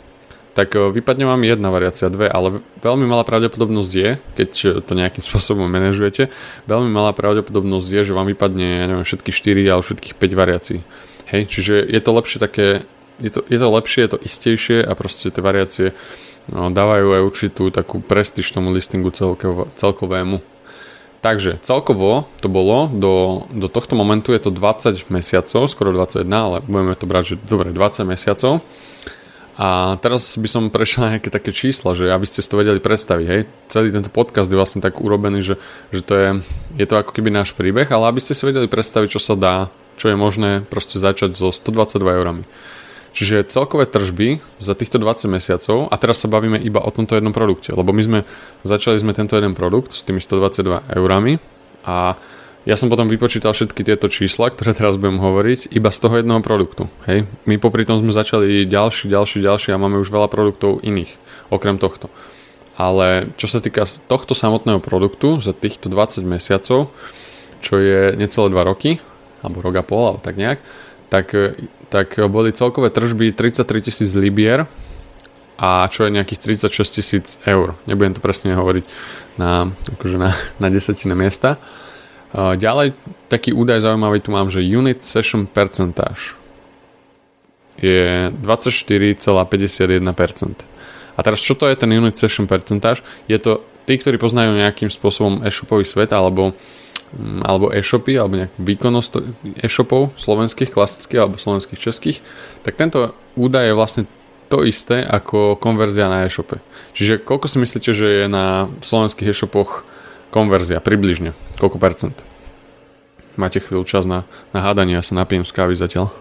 tak 0.57 0.73
e, 0.73 0.89
vypadne 0.89 1.29
vám 1.29 1.45
jedna 1.45 1.69
variácia, 1.69 2.09
dve, 2.09 2.33
ale 2.33 2.65
veľmi 2.81 3.05
malá 3.05 3.29
pravdepodobnosť 3.29 3.93
je, 3.93 4.11
keď 4.41 4.51
to 4.89 4.93
nejakým 4.97 5.21
spôsobom 5.29 5.69
manažujete, 5.69 6.33
veľmi 6.65 6.89
malá 6.89 7.13
pravdepodobnosť 7.13 7.89
je, 7.93 8.01
že 8.09 8.17
vám 8.17 8.25
vypadne, 8.25 8.69
ja 8.81 8.87
neviem, 8.89 9.05
všetky 9.05 9.29
4 9.37 9.69
alebo 9.69 9.85
všetkých 9.85 10.15
5 10.17 10.33
variácií. 10.33 10.81
Hej, 11.29 11.49
čiže 11.49 11.75
je 11.85 12.01
to 12.01 12.11
lepšie 12.13 12.41
také 12.41 12.85
je 13.21 13.31
to, 13.35 13.41
je 13.45 13.59
to 13.59 13.69
lepšie, 13.69 14.01
je 14.07 14.11
to 14.17 14.19
istejšie 14.23 14.79
a 14.81 14.93
proste 14.95 15.29
tie 15.29 15.43
variácie 15.43 15.87
no, 16.49 16.73
dávajú 16.73 17.19
aj 17.19 17.23
určitú 17.27 17.65
takú 17.69 18.01
prestíž 18.01 18.49
tomu 18.49 18.73
listingu 18.73 19.13
celkovo, 19.13 19.69
celkovému. 19.77 20.41
Takže 21.23 21.63
celkovo 21.63 22.27
to 22.43 22.51
bolo, 22.51 22.91
do, 22.91 23.47
do 23.55 23.71
tohto 23.71 23.95
momentu 23.95 24.35
je 24.35 24.43
to 24.43 24.51
20 24.51 25.07
mesiacov, 25.07 25.71
skoro 25.71 25.95
21, 25.95 26.27
ale 26.27 26.59
budeme 26.67 26.99
to 26.99 27.07
brať, 27.07 27.25
že 27.25 27.35
dobre, 27.47 27.71
20 27.71 28.11
mesiacov. 28.11 28.59
A 29.53 30.01
teraz 30.01 30.33
by 30.41 30.49
som 30.49 30.73
prešiel 30.73 31.13
nejaké 31.13 31.29
také 31.29 31.53
čísla, 31.53 31.93
že 31.93 32.09
aby 32.09 32.25
ste 32.25 32.41
si 32.41 32.49
to 32.49 32.57
vedeli 32.57 32.81
predstaviť. 32.81 33.27
Hej. 33.29 33.43
Celý 33.69 33.93
tento 33.93 34.09
podcast 34.09 34.49
je 34.49 34.57
vlastne 34.57 34.81
tak 34.81 34.97
urobený, 34.99 35.45
že, 35.45 35.55
že 35.93 36.01
to 36.01 36.15
je, 36.17 36.29
je 36.81 36.87
to 36.89 36.95
ako 36.97 37.13
keby 37.13 37.29
náš 37.29 37.53
príbeh, 37.53 37.87
ale 37.93 38.09
aby 38.09 38.19
ste 38.19 38.33
si 38.33 38.49
vedeli 38.49 38.65
predstaviť, 38.65 39.13
čo 39.13 39.21
sa 39.21 39.37
dá, 39.37 39.57
čo 40.01 40.09
je 40.09 40.17
možné 40.17 40.65
proste 40.65 40.97
začať 40.97 41.37
so 41.37 41.53
122 41.53 42.01
eurami. 42.01 42.43
Čiže 43.13 43.45
celkové 43.53 43.85
tržby 43.85 44.41
za 44.57 44.73
týchto 44.73 44.97
20 44.97 45.29
mesiacov, 45.29 45.93
a 45.93 45.95
teraz 46.01 46.25
sa 46.25 46.33
bavíme 46.33 46.57
iba 46.57 46.81
o 46.81 46.89
tomto 46.89 47.13
jednom 47.13 47.37
produkte, 47.37 47.77
lebo 47.77 47.93
my 47.93 48.03
sme 48.03 48.19
začali 48.65 48.97
sme 48.97 49.13
tento 49.13 49.37
jeden 49.37 49.53
produkt 49.53 49.93
s 49.93 50.01
tými 50.01 50.19
122 50.19 50.97
eurami 50.97 51.37
a 51.85 52.17
ja 52.63 52.79
som 52.79 52.87
potom 52.87 53.11
vypočítal 53.11 53.51
všetky 53.53 53.83
tieto 53.83 54.07
čísla, 54.07 54.55
ktoré 54.55 54.71
teraz 54.71 54.95
budem 54.95 55.19
hovoriť, 55.19 55.75
iba 55.75 55.91
z 55.91 55.99
toho 55.99 56.15
jedného 56.23 56.39
produktu. 56.47 56.87
Hej? 57.11 57.27
My 57.43 57.59
popri 57.59 57.83
tom 57.83 57.99
sme 57.99 58.15
začali 58.15 58.71
ďalší, 58.71 59.11
ďalší, 59.11 59.43
ďalší 59.43 59.69
a 59.75 59.83
máme 59.83 59.99
už 59.99 60.15
veľa 60.15 60.31
produktov 60.31 60.79
iných, 60.79 61.11
okrem 61.51 61.83
tohto. 61.83 62.07
Ale 62.79 63.35
čo 63.35 63.51
sa 63.51 63.59
týka 63.59 63.83
tohto 64.07 64.39
samotného 64.39 64.79
produktu 64.79 65.43
za 65.43 65.51
týchto 65.51 65.91
20 65.91 66.23
mesiacov, 66.23 66.95
čo 67.59 67.75
je 67.83 68.15
necelé 68.15 68.47
2 68.49 68.55
roky, 68.63 69.03
alebo 69.43 69.59
rok 69.59 69.83
a 69.83 69.85
pol, 69.85 70.05
alebo 70.15 70.23
tak 70.23 70.39
nejak, 70.39 70.63
tak 71.13 71.37
tak 71.93 72.17
boli 72.33 72.57
celkové 72.57 72.89
tržby 72.89 73.37
33 73.37 73.93
tisíc 73.93 74.17
libier 74.17 74.65
a 75.61 75.85
čo 75.93 76.09
je 76.09 76.17
nejakých 76.17 76.57
36 76.65 76.89
tisíc 76.89 77.37
eur. 77.45 77.77
Nebudem 77.85 78.17
to 78.17 78.25
presne 78.25 78.57
hovoriť 78.57 78.85
na, 79.37 79.69
akože 79.69 80.17
na, 80.17 80.33
na 80.63 80.73
desetine 80.73 81.13
miesta. 81.13 81.61
Ďalej, 82.33 82.97
taký 83.29 83.53
údaj 83.53 83.85
zaujímavý 83.85 84.25
tu 84.25 84.33
mám, 84.33 84.49
že 84.49 84.65
unit 84.65 85.05
session 85.05 85.45
percentage 85.45 86.33
je 87.77 88.33
24,51%. 88.41 90.01
A 91.13 91.21
teraz 91.21 91.45
čo 91.45 91.53
to 91.53 91.69
je 91.69 91.77
ten 91.77 91.93
unit 91.93 92.17
session 92.17 92.49
percentage? 92.49 93.05
Je 93.29 93.37
to 93.37 93.61
tí, 93.85 94.01
ktorí 94.01 94.17
poznajú 94.17 94.57
nejakým 94.57 94.89
spôsobom 94.89 95.45
e-shopový 95.45 95.85
svet 95.85 96.09
alebo 96.17 96.57
Mm, 96.57 96.82
alebo 97.45 97.69
e-shopy, 97.69 98.17
alebo 98.17 98.41
nejakú 98.41 98.57
výkonnosť 98.57 99.13
e-shopov 99.61 100.17
slovenských, 100.17 100.73
klasických 100.73 101.21
alebo 101.21 101.37
slovenských 101.37 101.81
českých, 101.81 102.19
tak 102.65 102.81
tento 102.81 103.13
údaj 103.37 103.69
je 103.69 103.75
vlastne 103.77 104.03
to 104.49 104.65
isté 104.69 105.01
ako 105.01 105.57
konverzia 105.57 106.13
na 106.13 106.29
e-shope. 106.29 106.61
Čiže 106.93 107.25
koľko 107.25 107.49
si 107.49 107.57
myslíte, 107.61 107.91
že 107.97 108.09
je 108.25 108.27
na 108.29 108.69
slovenských 108.85 109.33
e-shopoch 109.33 109.85
konverzia 110.29 110.81
približne? 110.81 111.33
Koľko 111.57 111.77
percent? 111.81 112.17
Máte 113.41 113.65
chvíľu 113.65 113.89
čas 113.89 114.05
na, 114.05 114.29
na 114.53 114.61
hádanie, 114.61 114.97
ja 114.97 115.05
sa 115.05 115.17
napijem 115.17 115.49
z 115.49 115.57
kávy 115.57 115.73
zatiaľ. 115.73 116.13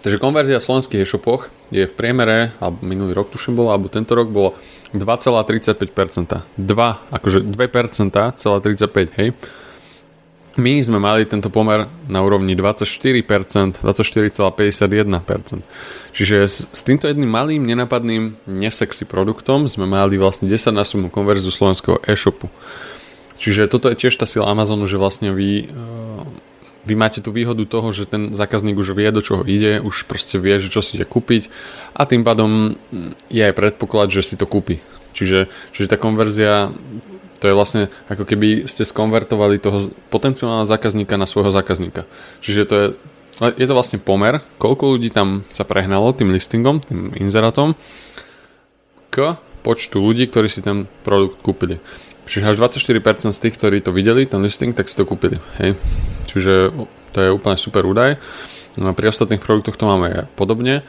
Takže 0.00 0.16
konverzia 0.16 0.62
v 0.62 0.66
slovenských 0.70 1.02
e-shopoch 1.04 1.52
je 1.68 1.84
v 1.84 1.92
priemere, 1.92 2.56
alebo 2.56 2.80
minulý 2.86 3.12
rok 3.18 3.34
tuším 3.34 3.58
bolo, 3.58 3.74
alebo 3.74 3.92
tento 3.92 4.16
rok 4.16 4.32
bolo 4.32 4.56
2,35%. 4.92 6.42
2, 6.58 7.14
akože 7.14 7.38
2%, 7.46 8.38
celá 8.38 8.56
35, 8.58 9.18
hej. 9.18 9.30
My 10.58 10.82
sme 10.82 10.98
mali 10.98 11.22
tento 11.30 11.46
pomer 11.46 11.86
na 12.10 12.26
úrovni 12.26 12.58
24%, 12.58 13.86
24,51%. 13.86 15.62
Čiže 16.10 16.36
s, 16.42 16.66
s 16.66 16.80
týmto 16.82 17.06
jedným 17.06 17.30
malým, 17.30 17.62
nenapadným, 17.62 18.34
nesexy 18.50 19.06
produktom 19.06 19.70
sme 19.70 19.86
mali 19.86 20.18
vlastne 20.18 20.50
10 20.50 20.74
násobnú 20.74 21.06
konverziu 21.06 21.54
slovenského 21.54 22.02
e-shopu. 22.02 22.50
Čiže 23.40 23.72
toto 23.72 23.88
je 23.88 23.96
tiež 23.96 24.18
tá 24.20 24.28
sila 24.28 24.52
Amazonu, 24.52 24.84
že 24.84 25.00
vlastne 25.00 25.32
vy 25.32 25.72
vy 26.84 26.94
máte 26.96 27.20
tú 27.20 27.30
výhodu 27.32 27.60
toho, 27.68 27.92
že 27.92 28.08
ten 28.08 28.32
zákazník 28.32 28.76
už 28.76 28.96
vie, 28.96 29.08
do 29.12 29.20
čoho 29.20 29.44
ide, 29.44 29.84
už 29.84 30.08
proste 30.08 30.40
vie, 30.40 30.56
že 30.56 30.72
čo 30.72 30.80
si 30.80 30.96
ide 30.96 31.04
kúpiť 31.04 31.52
a 31.92 32.08
tým 32.08 32.24
pádom 32.24 32.76
je 33.28 33.42
aj 33.44 33.52
predpoklad, 33.52 34.08
že 34.08 34.24
si 34.24 34.34
to 34.40 34.48
kúpi. 34.48 34.80
Čiže, 35.12 35.50
čiže 35.76 35.90
tá 35.90 35.96
konverzia, 36.00 36.72
to 37.42 37.50
je 37.50 37.56
vlastne 37.56 37.82
ako 38.08 38.24
keby 38.24 38.64
ste 38.70 38.88
skonvertovali 38.88 39.60
toho 39.60 39.92
potenciálneho 40.08 40.64
zákazníka 40.64 41.20
na 41.20 41.28
svojho 41.28 41.52
zákazníka. 41.52 42.08
Čiže 42.40 42.62
to 42.64 42.74
je, 42.76 42.86
je 43.60 43.66
to 43.66 43.76
vlastne 43.76 43.98
pomer, 44.00 44.40
koľko 44.56 44.96
ľudí 44.96 45.12
tam 45.12 45.44
sa 45.52 45.68
prehnalo 45.68 46.16
tým 46.16 46.32
listingom, 46.32 46.80
tým 46.80 47.12
inzerátom 47.16 47.76
k 49.10 49.36
počtu 49.60 50.00
ľudí, 50.00 50.30
ktorí 50.30 50.48
si 50.48 50.64
ten 50.64 50.88
produkt 51.04 51.42
kúpili. 51.44 51.82
Čiže 52.30 52.54
až 52.54 52.56
24% 52.62 53.34
z 53.34 53.40
tých, 53.42 53.58
ktorí 53.58 53.82
to 53.82 53.90
videli, 53.90 54.22
ten 54.22 54.38
listing, 54.38 54.70
tak 54.70 54.86
si 54.86 54.94
to 54.94 55.02
kúpili. 55.02 55.42
Hej. 55.58 55.74
Čiže 56.30 56.70
to 57.10 57.18
je 57.18 57.34
úplne 57.34 57.58
super 57.58 57.82
údaj. 57.82 58.16
No 58.78 58.94
pri 58.94 59.10
ostatných 59.10 59.42
produktoch 59.42 59.74
to 59.74 59.90
máme 59.90 60.30
podobne. 60.38 60.86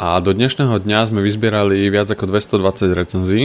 A 0.00 0.18
do 0.18 0.34
dnešného 0.34 0.82
dňa 0.82 1.12
sme 1.12 1.20
vyzbierali 1.22 1.86
viac 1.92 2.10
ako 2.10 2.26
220 2.26 2.90
recenzií. 2.90 3.42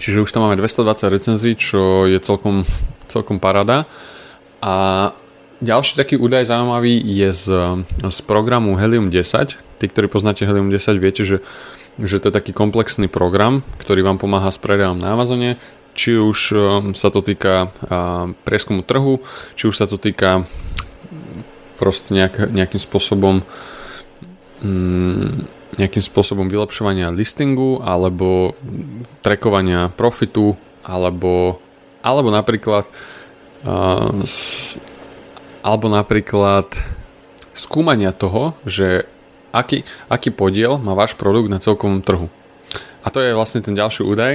Čiže 0.00 0.24
už 0.24 0.32
tam 0.32 0.48
máme 0.48 0.58
220 0.58 1.14
recenzií, 1.14 1.54
čo 1.54 2.08
je 2.08 2.18
celkom, 2.18 2.66
celkom 3.06 3.38
parada. 3.38 3.84
A 4.64 5.08
ďalší 5.62 5.94
taký 5.94 6.18
údaj 6.18 6.48
zaujímavý 6.48 6.98
je 7.04 7.30
z, 7.30 7.46
z 7.86 8.18
programu 8.24 8.74
Helium 8.80 9.12
10. 9.12 9.54
Tí, 9.78 9.84
ktorí 9.86 10.08
poznáte 10.08 10.48
Helium 10.48 10.72
10, 10.72 10.98
viete, 10.98 11.22
že 11.22 11.38
že 12.00 12.16
to 12.24 12.32
je 12.32 12.36
taký 12.40 12.56
komplexný 12.56 13.04
program, 13.04 13.60
ktorý 13.76 14.00
vám 14.00 14.16
pomáha 14.16 14.48
s 14.48 14.56
predajom 14.56 14.96
na 14.96 15.12
Amazone, 15.12 15.60
či 15.92 16.16
už 16.16 16.38
um, 16.52 16.60
sa 16.96 17.12
to 17.12 17.20
týka 17.20 17.68
prieskumu 18.48 18.80
trhu, 18.80 19.20
či 19.54 19.68
už 19.68 19.76
sa 19.76 19.84
to 19.84 20.00
týka 20.00 20.48
proste 21.76 22.14
nejak, 22.14 22.48
nejakým 22.48 22.80
spôsobom 22.80 23.44
mm, 24.62 25.62
nejakým 25.72 26.04
spôsobom 26.04 26.52
vylepšovania 26.52 27.08
listingu 27.08 27.80
alebo 27.80 28.52
trekovania 29.24 29.88
profitu 29.88 30.52
alebo, 30.84 31.56
alebo 32.04 32.28
napríklad 32.28 32.84
alebo 35.62 35.86
napríklad 35.86 36.66
skúmania 37.54 38.10
toho, 38.10 38.58
že 38.66 39.06
aký, 39.54 39.86
aký 40.10 40.34
podiel 40.34 40.82
má 40.82 40.98
váš 40.98 41.14
produkt 41.14 41.46
na 41.46 41.62
celkovom 41.62 42.02
trhu. 42.02 42.26
A 43.02 43.10
to 43.10 43.18
je 43.18 43.34
vlastne 43.34 43.62
ten 43.62 43.74
ďalší 43.74 44.06
údaj, 44.06 44.32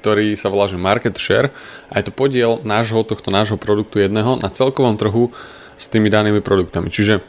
ktorý 0.00 0.40
sa 0.40 0.48
volá, 0.48 0.66
že 0.72 0.80
market 0.80 1.20
share 1.20 1.52
a 1.92 2.00
je 2.00 2.08
to 2.08 2.12
podiel 2.16 2.64
nášho, 2.64 3.04
tohto 3.04 3.28
nášho 3.28 3.60
produktu 3.60 4.00
jedného 4.00 4.40
na 4.40 4.48
celkovom 4.48 4.96
trhu 4.96 5.36
s 5.76 5.92
tými 5.92 6.08
danými 6.08 6.40
produktami. 6.40 6.88
Čiže, 6.88 7.20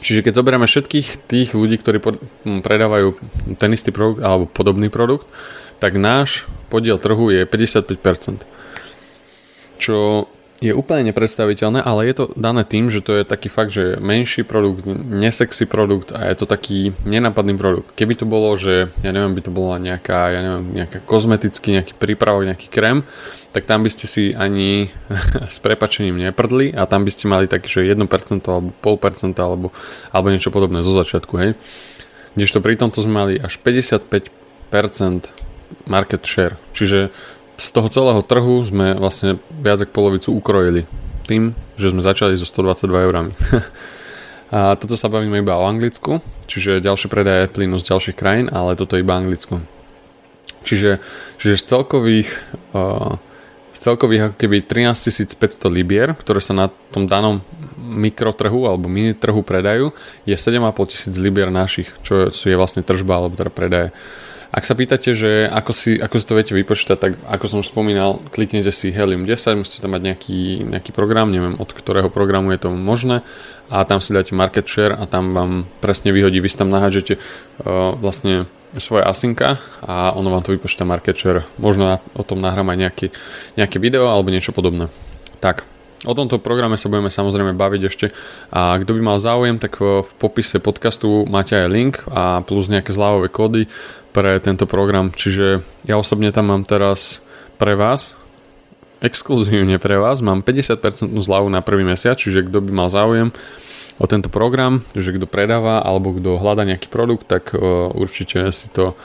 čiže 0.00 0.24
keď 0.24 0.32
zoberieme 0.40 0.64
všetkých 0.64 1.28
tých 1.28 1.52
ľudí, 1.52 1.76
ktorí 1.76 2.00
predávajú 2.64 3.20
ten 3.60 3.70
istý 3.76 3.92
produkt 3.92 4.24
alebo 4.24 4.48
podobný 4.48 4.88
produkt, 4.88 5.28
tak 5.76 6.00
náš 6.00 6.48
podiel 6.72 6.96
trhu 6.96 7.28
je 7.28 7.44
55%. 7.44 8.44
Čo 9.76 10.28
je 10.60 10.76
úplne 10.76 11.08
nepredstaviteľné, 11.08 11.80
ale 11.80 12.04
je 12.04 12.14
to 12.20 12.24
dané 12.36 12.68
tým, 12.68 12.92
že 12.92 13.00
to 13.00 13.16
je 13.16 13.24
taký 13.24 13.48
fakt, 13.48 13.72
že 13.72 13.96
menší 13.96 14.44
produkt, 14.44 14.84
nesexy 14.86 15.64
produkt 15.64 16.12
a 16.12 16.28
je 16.28 16.36
to 16.36 16.44
taký 16.44 16.92
nenapadný 17.08 17.56
produkt. 17.56 17.96
Keby 17.96 18.12
to 18.20 18.28
bolo, 18.28 18.52
že 18.60 18.92
ja 19.00 19.10
neviem, 19.16 19.32
by 19.32 19.40
to 19.40 19.52
bola 19.56 19.80
nejaká, 19.80 20.20
ja 20.28 20.40
neviem, 20.44 20.84
nejaká 20.84 21.00
kozmetický, 21.08 21.80
nejaký 21.80 21.96
prípravok, 21.96 22.44
nejaký 22.44 22.68
krém, 22.68 23.08
tak 23.56 23.64
tam 23.64 23.80
by 23.80 23.90
ste 23.90 24.04
si 24.04 24.36
ani 24.36 24.92
s 25.54 25.56
prepačením 25.64 26.20
neprdli 26.20 26.76
a 26.76 26.84
tam 26.84 27.08
by 27.08 27.10
ste 27.10 27.24
mali 27.24 27.48
taký, 27.48 27.80
že 27.80 27.88
1% 27.96 28.04
alebo 28.44 28.76
0,5% 28.84 29.32
alebo, 29.40 29.72
alebo 30.12 30.26
niečo 30.28 30.52
podobné 30.52 30.84
zo 30.84 30.92
začiatku, 30.92 31.34
hej. 31.40 31.56
Kdežto 32.36 32.60
pri 32.60 32.76
tomto 32.76 33.00
sme 33.00 33.16
mali 33.16 33.34
až 33.40 33.56
55% 33.64 34.28
market 35.88 36.22
share, 36.22 36.60
čiže 36.76 37.10
z 37.60 37.68
toho 37.76 37.88
celého 37.92 38.24
trhu 38.24 38.64
sme 38.64 38.96
vlastne 38.96 39.36
viac 39.60 39.84
ako 39.84 39.92
polovicu 39.92 40.32
ukrojili 40.32 40.88
tým, 41.28 41.52
že 41.76 41.92
sme 41.92 42.00
začali 42.00 42.34
so 42.40 42.48
122 42.48 43.06
eurami. 43.06 43.32
a 44.56 44.74
toto 44.80 44.96
sa 44.96 45.12
bavíme 45.12 45.44
iba 45.44 45.60
o 45.60 45.68
Anglicku, 45.68 46.24
čiže 46.48 46.80
ďalšie 46.80 47.12
predaje 47.12 47.52
plynú 47.52 47.76
z 47.76 47.92
ďalších 47.92 48.16
krajín, 48.16 48.48
ale 48.48 48.80
toto 48.80 48.96
iba 48.96 49.12
Anglicku. 49.12 49.60
Čiže, 50.64 51.04
čiže 51.36 51.60
z 51.60 51.64
celkových 51.76 52.28
uh, 52.72 53.20
z 53.70 53.78
celkových 53.78 54.32
ako 54.32 54.36
keby 54.36 54.56
13 54.66 55.38
500 55.38 55.70
libier, 55.70 56.08
ktoré 56.12 56.42
sa 56.42 56.52
na 56.52 56.66
tom 56.90 57.06
danom 57.06 57.40
mikrotrhu 57.80 58.66
alebo 58.68 58.90
mini 58.90 59.16
trhu 59.16 59.40
predajú, 59.40 59.94
je 60.28 60.36
7,5 60.36 60.90
tisíc 60.90 61.14
libier 61.16 61.48
našich, 61.48 61.88
čo 62.04 62.28
je 62.28 62.56
vlastne 62.58 62.84
tržba 62.84 63.22
alebo 63.22 63.38
teda 63.38 63.52
predaje. 63.52 63.88
Ak 64.50 64.66
sa 64.66 64.74
pýtate, 64.74 65.14
že 65.14 65.46
ako 65.46 65.70
si, 65.70 65.94
ako 65.94 66.16
si 66.18 66.26
to 66.26 66.34
viete 66.34 66.54
vypočítať, 66.58 66.98
tak 66.98 67.12
ako 67.30 67.44
som 67.46 67.58
už 67.62 67.70
spomínal, 67.70 68.18
kliknete 68.34 68.74
si 68.74 68.90
Helium 68.90 69.22
10, 69.22 69.62
musíte 69.62 69.86
tam 69.86 69.94
mať 69.94 70.02
nejaký, 70.10 70.66
nejaký 70.66 70.90
program, 70.90 71.30
neviem 71.30 71.54
od 71.54 71.70
ktorého 71.70 72.10
programu 72.10 72.50
je 72.50 72.66
to 72.66 72.74
možné 72.74 73.22
a 73.70 73.86
tam 73.86 74.02
si 74.02 74.10
dáte 74.10 74.34
market 74.34 74.66
share 74.66 74.98
a 74.98 75.06
tam 75.06 75.30
vám 75.30 75.70
presne 75.78 76.10
vyhodí, 76.10 76.42
vy 76.42 76.50
si 76.50 76.58
tam 76.58 76.66
nahážete 76.66 77.22
uh, 77.62 77.94
vlastne 77.94 78.50
svoje 78.74 79.06
asinka 79.06 79.62
a 79.82 80.10
ono 80.18 80.34
vám 80.34 80.42
to 80.42 80.54
vypočíta 80.54 80.82
market 80.82 81.14
share. 81.14 81.46
Možno 81.58 82.02
o 82.14 82.22
tom 82.26 82.42
nahrám 82.42 82.70
aj 82.74 82.78
nejaký, 82.78 83.06
nejaké 83.54 83.78
video 83.78 84.10
alebo 84.10 84.34
niečo 84.34 84.50
podobné. 84.50 84.90
Tak, 85.38 85.62
O 86.08 86.16
tomto 86.16 86.40
programe 86.40 86.80
sa 86.80 86.88
budeme 86.88 87.12
samozrejme 87.12 87.52
baviť 87.52 87.82
ešte 87.84 88.06
a 88.48 88.80
kto 88.80 88.96
by 88.96 89.00
mal 89.04 89.18
záujem, 89.20 89.60
tak 89.60 89.76
v 89.84 90.10
popise 90.16 90.56
podcastu 90.56 91.28
máte 91.28 91.52
aj 91.52 91.68
link 91.68 91.94
a 92.08 92.40
plus 92.40 92.72
nejaké 92.72 92.96
zľavové 92.96 93.28
kódy 93.28 93.68
pre 94.16 94.40
tento 94.40 94.64
program. 94.64 95.12
Čiže 95.12 95.60
ja 95.84 96.00
osobne 96.00 96.32
tam 96.32 96.48
mám 96.48 96.64
teraz 96.64 97.20
pre 97.60 97.76
vás, 97.76 98.16
exkluzívne 99.04 99.76
pre 99.76 100.00
vás, 100.00 100.24
mám 100.24 100.40
50% 100.40 101.12
zľavu 101.20 101.52
na 101.52 101.60
prvý 101.60 101.84
mesiac, 101.84 102.16
čiže 102.16 102.48
kto 102.48 102.64
by 102.64 102.72
mal 102.72 102.88
záujem 102.88 103.28
o 104.00 104.08
tento 104.08 104.32
program, 104.32 104.80
že 104.96 105.12
kto 105.12 105.28
predáva 105.28 105.84
alebo 105.84 106.16
kto 106.16 106.40
hľada 106.40 106.64
nejaký 106.64 106.88
produkt, 106.88 107.28
tak 107.28 107.52
určite 107.92 108.48
si 108.56 108.72
to, 108.72 108.96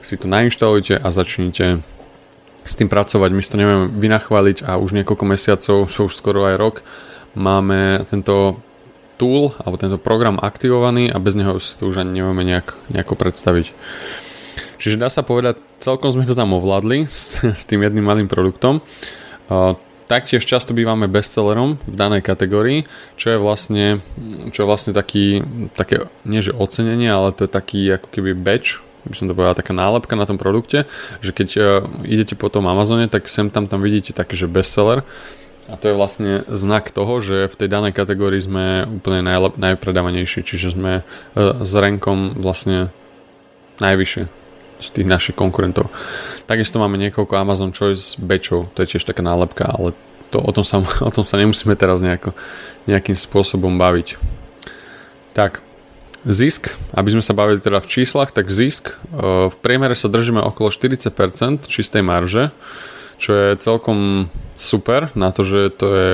si 0.00 0.16
to 0.16 0.24
nainštalujte 0.24 0.96
a 0.96 1.08
začnite 1.12 1.84
s 2.68 2.76
tým 2.76 2.92
pracovať. 2.92 3.32
My 3.32 3.40
si 3.40 3.50
to 3.50 3.60
nevieme 3.60 3.88
vynachváliť 3.88 4.68
a 4.68 4.76
už 4.76 4.92
niekoľko 4.92 5.24
mesiacov, 5.24 5.88
čo 5.88 6.00
už 6.06 6.12
skoro 6.12 6.44
aj 6.44 6.60
rok, 6.60 6.76
máme 7.32 8.04
tento 8.06 8.60
tool 9.18 9.56
alebo 9.58 9.80
tento 9.80 9.98
program 9.98 10.38
aktivovaný 10.38 11.10
a 11.10 11.18
bez 11.18 11.34
neho 11.34 11.58
si 11.58 11.74
to 11.74 11.90
už 11.90 12.04
ani 12.04 12.22
nevieme 12.22 12.46
nejak, 12.46 12.76
nejako 12.92 13.18
predstaviť. 13.18 13.74
Čiže 14.78 15.00
dá 15.00 15.10
sa 15.10 15.26
povedať, 15.26 15.58
celkom 15.82 16.14
sme 16.14 16.22
to 16.22 16.38
tam 16.38 16.54
ovládli 16.54 17.10
s, 17.10 17.42
s 17.42 17.66
tým 17.66 17.82
jedným 17.82 18.06
malým 18.06 18.30
produktom. 18.30 18.78
Taktiež 20.08 20.46
často 20.48 20.72
bývame 20.72 21.04
bestsellerom 21.04 21.76
v 21.84 21.94
danej 21.98 22.24
kategórii, 22.24 22.88
čo 23.20 23.34
je 23.34 23.38
vlastne, 23.42 24.00
čo 24.54 24.64
je 24.64 24.68
vlastne 24.70 24.92
taký, 24.96 25.44
také, 25.76 26.08
nie 26.24 26.40
že 26.40 26.56
ocenenie, 26.56 27.12
ale 27.12 27.34
to 27.36 27.44
je 27.44 27.50
taký 27.52 27.80
ako 27.92 28.08
keby 28.08 28.32
badge, 28.32 28.80
by 29.08 29.16
som 29.16 29.26
to 29.26 29.34
povedal, 29.34 29.56
taká 29.56 29.72
nálepka 29.72 30.14
na 30.14 30.28
tom 30.28 30.36
produkte, 30.36 30.84
že 31.24 31.32
keď 31.32 31.48
uh, 31.56 31.64
idete 32.04 32.36
po 32.36 32.52
tom 32.52 32.68
Amazone, 32.68 33.08
tak 33.08 33.26
sem 33.26 33.48
tam 33.48 33.66
tam 33.66 33.80
vidíte 33.80 34.12
taký, 34.12 34.36
že 34.36 34.46
bestseller 34.46 35.02
a 35.68 35.76
to 35.76 35.92
je 35.92 35.98
vlastne 35.98 36.32
znak 36.48 36.88
toho, 36.92 37.20
že 37.20 37.48
v 37.48 37.58
tej 37.58 37.68
danej 37.68 37.92
kategórii 37.92 38.40
sme 38.40 38.88
úplne 38.88 39.20
najlep, 39.20 39.60
najpredávanejší, 39.60 40.40
čiže 40.44 40.76
sme 40.76 41.00
uh, 41.00 41.60
s 41.64 41.72
renkom 41.76 42.36
vlastne 42.36 42.92
najvyššie 43.80 44.24
z 44.78 44.88
tých 44.94 45.08
našich 45.10 45.34
konkurentov. 45.34 45.90
Takisto 46.46 46.78
máme 46.78 46.96
niekoľko 46.96 47.34
Amazon 47.34 47.74
Choice 47.74 48.14
batchov, 48.16 48.70
to 48.72 48.86
je 48.86 48.96
tiež 48.96 49.04
taká 49.04 49.26
nálepka, 49.26 49.66
ale 49.66 49.92
to, 50.30 50.38
o, 50.40 50.50
tom 50.54 50.64
sa, 50.64 50.80
o 51.08 51.10
tom 51.12 51.24
sa 51.26 51.36
nemusíme 51.36 51.74
teraz 51.74 52.00
nejako, 52.00 52.32
nejakým 52.86 53.16
spôsobom 53.18 53.76
baviť. 53.76 54.16
Tak, 55.34 55.60
zisk, 56.26 56.74
aby 56.94 57.14
sme 57.14 57.22
sa 57.22 57.36
bavili 57.36 57.62
teda 57.62 57.78
v 57.78 57.90
číslach, 57.90 58.34
tak 58.34 58.50
zisk, 58.50 58.94
e, 58.94 58.94
v 59.50 59.56
priemere 59.62 59.94
sa 59.94 60.10
držíme 60.10 60.42
okolo 60.42 60.72
40% 60.74 61.68
čistej 61.70 62.02
marže, 62.02 62.50
čo 63.18 63.30
je 63.34 63.48
celkom 63.58 64.30
super 64.58 65.10
na 65.14 65.30
to, 65.30 65.46
že 65.46 65.60
to 65.74 65.86
je 65.94 66.10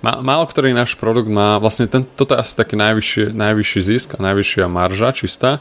málo 0.00 0.44
ktorý 0.48 0.72
náš 0.72 0.96
produkt 0.96 1.28
má, 1.28 1.60
vlastne 1.60 1.88
ten, 1.88 2.04
toto 2.16 2.32
je 2.32 2.40
asi 2.40 2.56
taký 2.56 2.74
najvyšší, 2.80 3.36
najvyšší 3.36 3.80
zisk 3.84 4.08
a 4.16 4.24
najvyššia 4.24 4.64
marža 4.68 5.12
čistá, 5.12 5.60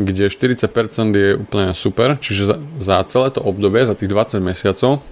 kde 0.00 0.30
40% 0.30 0.68
je 1.12 1.30
úplne 1.36 1.74
super, 1.74 2.16
čiže 2.16 2.42
za, 2.48 2.56
za 2.78 2.96
celé 3.10 3.28
to 3.34 3.42
obdobie, 3.42 3.84
za 3.84 3.98
tých 3.98 4.08
20 4.08 4.40
mesiacov 4.40 5.04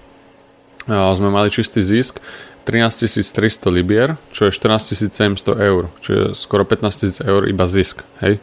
sme 0.86 1.28
mali 1.28 1.50
čistý 1.50 1.82
zisk 1.82 2.22
13 2.66 3.22
300 3.22 3.70
libier, 3.70 4.18
čo 4.34 4.50
je 4.50 4.52
14 4.54 4.98
700 5.06 5.54
eur, 5.54 5.86
čiže 6.02 6.34
skoro 6.34 6.66
15 6.66 7.22
000 7.22 7.30
eur 7.30 7.42
iba 7.46 7.66
zisk, 7.70 8.02
hej. 8.18 8.42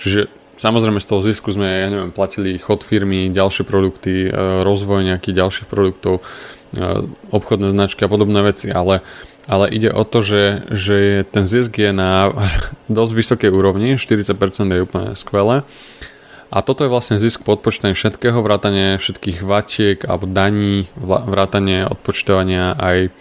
Čiže 0.00 0.32
samozrejme 0.56 1.04
z 1.04 1.08
toho 1.08 1.20
zisku 1.20 1.52
sme, 1.52 1.68
ja 1.68 1.88
neviem, 1.92 2.08
platili 2.08 2.56
chod 2.56 2.80
firmy, 2.80 3.28
ďalšie 3.28 3.68
produkty, 3.68 4.28
e, 4.28 4.30
rozvoj 4.64 5.04
nejakých 5.04 5.36
ďalších 5.36 5.66
produktov, 5.68 6.24
e, 6.72 7.04
obchodné 7.28 7.68
značky 7.76 8.08
a 8.08 8.12
podobné 8.12 8.40
veci, 8.40 8.72
ale 8.72 9.04
ale 9.48 9.72
ide 9.72 9.88
o 9.88 10.04
to, 10.04 10.20
že, 10.20 10.68
že 10.76 11.24
ten 11.32 11.48
zisk 11.48 11.80
je 11.80 11.88
na 11.88 12.28
dosť 12.92 13.12
vysokej 13.16 13.50
úrovni, 13.52 13.96
40% 13.96 14.36
je 14.68 14.84
úplne 14.84 15.16
skvelé. 15.16 15.64
A 16.48 16.64
toto 16.64 16.80
je 16.80 16.92
vlastne 16.92 17.20
zisk 17.20 17.44
po 17.44 17.52
odpočítaní 17.52 17.92
všetkého, 17.92 18.40
vrátanie 18.40 18.96
všetkých 18.96 19.44
vatiek 19.44 19.98
alebo 20.08 20.24
daní, 20.24 20.88
vrátanie 20.96 21.84
odpočítavania 21.84 22.72
aj 22.72 23.12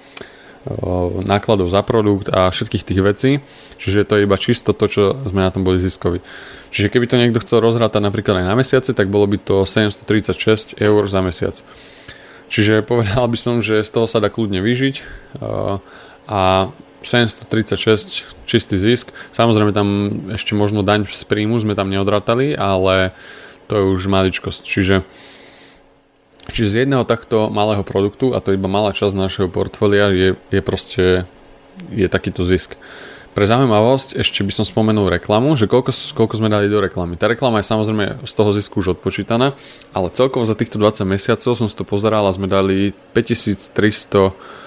nákladov 1.28 1.72
za 1.72 1.80
produkt 1.84 2.28
a 2.28 2.52
všetkých 2.52 2.84
tých 2.84 3.02
vecí. 3.04 3.32
Čiže 3.80 4.08
to 4.08 4.14
je 4.20 4.26
iba 4.28 4.36
čisto 4.36 4.76
to, 4.76 4.88
čo 4.88 5.04
sme 5.28 5.44
na 5.44 5.52
tom 5.52 5.64
boli 5.64 5.80
ziskovi. 5.80 6.20
Čiže 6.72 6.92
keby 6.92 7.06
to 7.08 7.20
niekto 7.20 7.40
chcel 7.44 7.64
rozrátať 7.64 8.04
napríklad 8.04 8.44
aj 8.44 8.48
na 8.48 8.56
mesiace, 8.56 8.92
tak 8.92 9.08
bolo 9.08 9.28
by 9.32 9.40
to 9.40 9.64
736 9.64 10.76
eur 10.80 11.08
za 11.08 11.24
mesiac. 11.24 11.56
Čiže 12.48 12.84
povedal 12.84 13.28
by 13.28 13.38
som, 13.40 13.60
že 13.60 13.84
z 13.84 13.92
toho 13.92 14.08
sa 14.08 14.24
dá 14.24 14.32
kľudne 14.32 14.64
vyžiť 14.64 14.96
a 16.28 16.72
736 17.08 18.28
čistý 18.44 18.76
zisk. 18.76 19.16
Samozrejme 19.32 19.72
tam 19.72 19.88
ešte 20.36 20.54
možno 20.54 20.84
daň 20.84 21.08
z 21.08 21.24
príjmu 21.24 21.58
sme 21.58 21.74
tam 21.74 21.88
neodratali, 21.88 22.54
ale 22.54 23.16
to 23.72 23.80
je 23.80 23.84
už 23.96 24.12
maličkosť. 24.12 24.62
Čiže, 24.68 24.96
čiže 26.52 26.68
z 26.68 26.76
jedného 26.84 27.08
takto 27.08 27.48
malého 27.48 27.84
produktu, 27.88 28.36
a 28.36 28.44
to 28.44 28.52
iba 28.52 28.68
malá 28.68 28.92
časť 28.92 29.16
našeho 29.16 29.48
portfólia, 29.48 30.12
je, 30.12 30.30
je 30.52 30.62
proste 30.64 31.24
je 31.92 32.08
takýto 32.12 32.44
zisk. 32.44 32.76
Pre 33.38 33.46
zaujímavosť 33.46 34.18
ešte 34.18 34.42
by 34.42 34.50
som 34.50 34.66
spomenul 34.66 35.14
reklamu, 35.14 35.54
že 35.54 35.70
koľko, 35.70 35.94
koľko 36.18 36.42
sme 36.42 36.50
dali 36.50 36.74
do 36.74 36.82
reklamy. 36.82 37.22
Tá 37.22 37.30
reklama 37.30 37.62
je 37.62 37.70
samozrejme 37.70 38.26
z 38.26 38.34
toho 38.34 38.50
zisku 38.50 38.82
už 38.82 38.98
odpočítaná, 38.98 39.54
ale 39.94 40.10
celkovo 40.10 40.42
za 40.42 40.58
týchto 40.58 40.82
20 40.82 41.06
mesiacov 41.06 41.54
som 41.54 41.70
si 41.70 41.78
to 41.78 41.86
pozeral 41.86 42.26
a 42.26 42.34
sme 42.34 42.50
dali 42.50 42.98
5300 43.14 44.58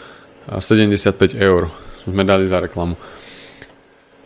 75 0.58 1.34
eur 1.38 1.70
sme 2.10 2.26
dali 2.26 2.44
za 2.50 2.58
reklamu. 2.58 2.98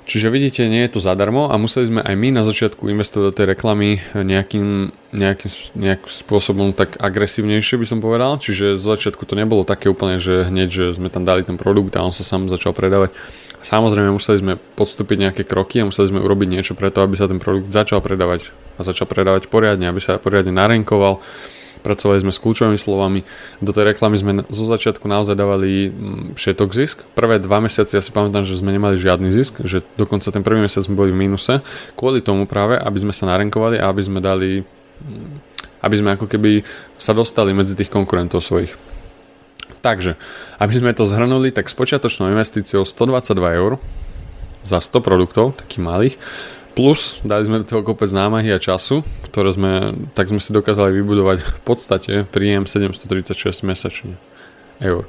Čiže 0.05 0.29
vidíte, 0.29 0.69
nie 0.69 0.85
je 0.85 0.93
to 0.93 1.01
zadarmo 1.01 1.49
a 1.49 1.57
museli 1.57 1.89
sme 1.89 2.01
aj 2.05 2.13
my 2.13 2.29
na 2.29 2.45
začiatku 2.45 2.93
investovať 2.93 3.25
do 3.25 3.33
tej 3.33 3.47
reklamy 3.57 4.05
nejakým, 4.13 4.93
nejakým, 5.17 5.51
nejakým 5.81 6.11
spôsobom 6.13 6.77
tak 6.77 7.01
agresívnejšie 7.01 7.81
by 7.81 7.87
som 7.89 8.05
povedal. 8.05 8.37
Čiže 8.37 8.77
z 8.77 8.85
začiatku 8.85 9.25
to 9.25 9.33
nebolo 9.33 9.65
také 9.65 9.89
úplne, 9.89 10.21
že 10.21 10.45
hneď, 10.45 10.69
že 10.69 10.85
sme 11.01 11.09
tam 11.09 11.25
dali 11.25 11.41
ten 11.41 11.57
produkt 11.57 11.97
a 11.97 12.05
on 12.05 12.13
sa 12.13 12.21
sám 12.21 12.53
začal 12.53 12.77
predávať. 12.77 13.17
Samozrejme 13.65 14.13
museli 14.13 14.45
sme 14.45 14.61
podstúpiť 14.61 15.17
nejaké 15.25 15.43
kroky 15.49 15.81
a 15.81 15.89
museli 15.89 16.13
sme 16.13 16.21
urobiť 16.21 16.49
niečo 16.53 16.77
preto, 16.77 17.01
aby 17.01 17.17
sa 17.17 17.25
ten 17.25 17.41
produkt 17.41 17.73
začal 17.73 18.05
predávať 18.05 18.53
a 18.77 18.85
začal 18.85 19.09
predávať 19.09 19.49
poriadne, 19.49 19.89
aby 19.89 20.05
sa 20.05 20.21
poriadne 20.21 20.53
narenkoval 20.53 21.25
Pracovali 21.83 22.23
sme 22.23 22.33
s 22.33 22.39
kľúčovými 22.39 22.79
slovami. 22.79 23.25
Do 23.59 23.75
tej 23.75 23.91
reklamy 23.91 24.21
sme 24.21 24.33
zo 24.53 24.65
začiatku 24.69 25.09
naozaj 25.09 25.35
dávali 25.35 25.91
mm, 25.91 26.39
všetok 26.39 26.71
zisk. 26.71 27.03
Prvé 27.17 27.41
dva 27.41 27.59
mesiace 27.65 27.99
ja 27.99 28.03
si 28.05 28.15
pamätám, 28.15 28.47
že 28.47 28.61
sme 28.61 28.71
nemali 28.71 29.01
žiadny 29.01 29.33
zisk, 29.33 29.65
že 29.65 29.83
dokonca 29.99 30.31
ten 30.31 30.45
prvý 30.45 30.63
mesiac 30.63 30.85
sme 30.85 30.95
boli 30.95 31.11
v 31.11 31.27
mínuse. 31.27 31.65
Kvôli 31.99 32.23
tomu 32.23 32.47
práve, 32.47 32.79
aby 32.79 32.99
sme 33.01 33.17
sa 33.17 33.27
narenkovali 33.27 33.83
a 33.83 33.91
aby 33.91 34.03
sme 34.05 34.23
dali 34.23 34.63
mm, 34.63 35.55
aby 35.85 36.01
sme 36.01 36.17
ako 36.17 36.25
keby 36.25 36.65
sa 36.97 37.13
dostali 37.13 37.53
medzi 37.53 37.77
tých 37.77 37.93
konkurentov 37.93 38.41
svojich. 38.41 38.73
Takže, 39.85 40.17
aby 40.57 40.75
sme 40.81 40.97
to 40.97 41.05
zhrnuli, 41.05 41.53
tak 41.53 41.69
s 41.69 41.77
počiatočnou 41.77 42.33
investíciou 42.33 42.89
122 42.89 43.61
eur 43.61 43.77
za 44.65 44.81
100 44.81 45.05
produktov, 45.05 45.53
takých 45.61 45.85
malých, 45.85 46.15
Plus 46.75 47.23
dali 47.23 47.47
sme 47.47 47.63
do 47.63 47.67
toho 47.67 47.87
kopec 47.87 48.11
námahy 48.11 48.51
a 48.51 48.59
času, 48.59 49.07
ktoré 49.31 49.55
sme, 49.55 49.95
tak 50.19 50.27
sme 50.31 50.43
si 50.43 50.51
dokázali 50.51 50.91
vybudovať 51.03 51.39
v 51.43 51.61
podstate 51.63 52.13
príjem 52.27 52.67
736 52.67 53.63
mesačne 53.63 54.19
eur. 54.83 55.07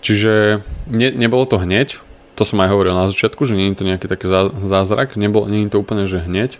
Čiže 0.00 0.64
ne, 0.88 1.08
nebolo 1.12 1.44
to 1.44 1.60
hneď, 1.60 2.00
to 2.34 2.42
som 2.48 2.60
aj 2.64 2.72
hovoril 2.72 2.96
na 2.96 3.12
začiatku, 3.12 3.44
že 3.44 3.56
nie 3.56 3.72
je 3.72 3.78
to 3.78 3.88
nejaký 3.88 4.08
taký 4.08 4.26
zázrak, 4.64 5.16
nebol, 5.20 5.44
nie 5.44 5.68
je 5.68 5.76
to 5.76 5.80
úplne, 5.80 6.08
že 6.08 6.24
hneď, 6.24 6.56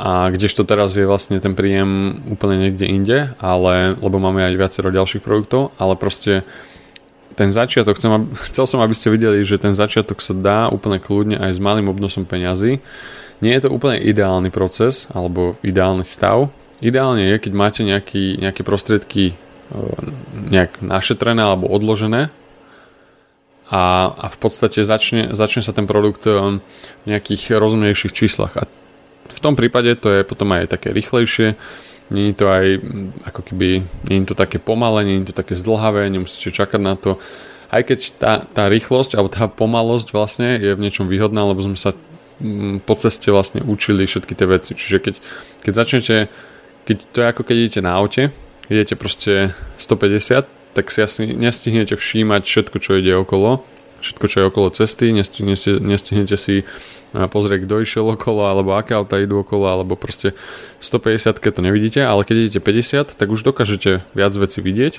a 0.00 0.30
kdežto 0.30 0.64
teraz 0.64 0.94
je 0.94 1.04
vlastne 1.04 1.36
ten 1.42 1.52
príjem 1.52 2.22
úplne 2.30 2.56
niekde 2.56 2.86
inde, 2.86 3.18
ale, 3.36 3.98
lebo 3.98 4.16
máme 4.16 4.40
aj 4.46 4.56
viacero 4.56 4.88
ďalších 4.94 5.20
produktov, 5.20 5.74
ale 5.76 5.98
proste 5.98 6.46
ten 7.34 7.52
začiatok, 7.52 8.00
chcem, 8.00 8.32
chcel 8.48 8.64
som, 8.64 8.80
aby 8.80 8.96
ste 8.96 9.12
videli, 9.12 9.44
že 9.44 9.60
ten 9.60 9.76
začiatok 9.76 10.22
sa 10.22 10.32
dá 10.32 10.60
úplne 10.72 11.02
kľudne 11.02 11.36
aj 11.36 11.52
s 11.52 11.60
malým 11.60 11.90
obnosom 11.92 12.24
peňazí. 12.24 12.80
Nie 13.40 13.56
je 13.56 13.66
to 13.66 13.74
úplne 13.74 14.00
ideálny 14.00 14.52
proces 14.52 15.08
alebo 15.12 15.56
ideálny 15.64 16.04
stav. 16.04 16.52
Ideálne 16.80 17.28
je, 17.32 17.36
keď 17.40 17.52
máte 17.56 17.80
nejaký, 17.84 18.40
nejaké 18.40 18.64
prostriedky 18.64 19.32
e, 19.32 19.34
nejak 20.52 20.84
našetrené 20.84 21.40
alebo 21.40 21.68
odložené 21.68 22.28
a, 23.68 23.82
a 24.12 24.26
v 24.28 24.36
podstate 24.40 24.84
začne, 24.84 25.32
začne 25.32 25.64
sa 25.64 25.72
ten 25.72 25.88
produkt 25.88 26.28
e, 26.28 26.60
v 27.04 27.06
nejakých 27.08 27.56
rozumnejších 27.56 28.12
číslach. 28.12 28.60
A 28.60 28.68
v 29.28 29.40
tom 29.40 29.56
prípade 29.56 29.92
to 29.96 30.08
je 30.12 30.20
potom 30.24 30.52
aj 30.52 30.72
také 30.72 30.92
rýchlejšie, 30.92 31.56
Není 32.10 32.34
to 32.34 32.50
aj 32.50 32.82
ako 33.22 33.40
keby, 33.46 33.86
není 34.10 34.26
to 34.26 34.34
také 34.34 34.58
pomalé, 34.58 35.06
není 35.06 35.22
to 35.22 35.30
také 35.30 35.54
zdlhavé, 35.54 36.10
nemusíte 36.10 36.50
čakať 36.50 36.80
na 36.82 36.98
to. 36.98 37.22
Aj 37.70 37.86
keď 37.86 37.98
tá, 38.18 38.32
tá 38.50 38.66
rýchlosť 38.66 39.14
alebo 39.14 39.30
tá 39.30 39.46
pomalosť 39.46 40.10
vlastne 40.10 40.58
je 40.58 40.74
v 40.74 40.82
niečom 40.82 41.06
výhodná, 41.06 41.46
lebo 41.46 41.62
sme 41.62 41.78
sa 41.78 41.94
po 42.84 42.94
ceste 42.96 43.28
vlastne 43.28 43.60
učili 43.60 44.08
všetky 44.08 44.32
tie 44.32 44.46
veci. 44.48 44.72
Čiže 44.72 44.98
keď, 44.98 45.14
keď 45.64 45.72
začnete, 45.72 46.16
keď 46.88 46.96
to 47.12 47.18
je 47.20 47.26
ako 47.28 47.42
keď 47.44 47.56
idete 47.56 47.80
na 47.84 47.92
aute, 47.94 48.32
idete 48.72 48.96
proste 48.96 49.52
150, 49.76 50.48
tak 50.72 50.84
si 50.88 50.98
asi 51.02 51.34
nestihnete 51.34 51.98
všímať 51.98 52.42
všetko, 52.46 52.76
čo 52.78 52.96
ide 52.96 53.12
okolo, 53.18 53.66
všetko, 54.00 54.24
čo 54.26 54.36
je 54.40 54.48
okolo 54.48 54.68
cesty, 54.72 55.12
nestihnete, 55.12 55.82
nestihnete 55.82 56.36
si 56.40 56.64
pozrieť, 57.12 57.66
kto 57.66 57.74
išiel 57.82 58.06
okolo, 58.14 58.46
alebo 58.46 58.78
aké 58.78 58.94
auta 58.94 59.18
idú 59.18 59.42
okolo, 59.42 59.66
alebo 59.66 59.98
proste 59.98 60.32
150 60.80 61.42
keď 61.42 61.52
to 61.58 61.62
nevidíte, 61.66 62.00
ale 62.00 62.22
keď 62.22 62.48
idete 62.48 62.60
50, 62.62 63.18
tak 63.18 63.28
už 63.28 63.42
dokážete 63.42 64.06
viac 64.14 64.32
veci 64.38 64.62
vidieť 64.62 64.94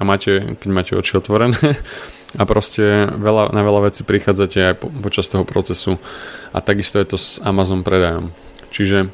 a 0.00 0.02
máte, 0.04 0.56
keď 0.60 0.70
máte 0.72 0.92
oči 0.96 1.20
otvorené 1.20 1.56
a 2.36 2.42
proste 2.44 3.08
veľa, 3.10 3.52
na 3.56 3.62
veľa 3.64 3.90
vecí 3.90 4.04
prichádzate 4.04 4.58
aj 4.60 4.74
po, 4.76 4.88
počas 4.92 5.26
toho 5.26 5.48
procesu 5.48 5.96
a 6.52 6.60
takisto 6.60 7.00
je 7.00 7.06
to 7.08 7.18
s 7.18 7.40
Amazon 7.40 7.80
predajom. 7.80 8.32
Čiže 8.70 9.08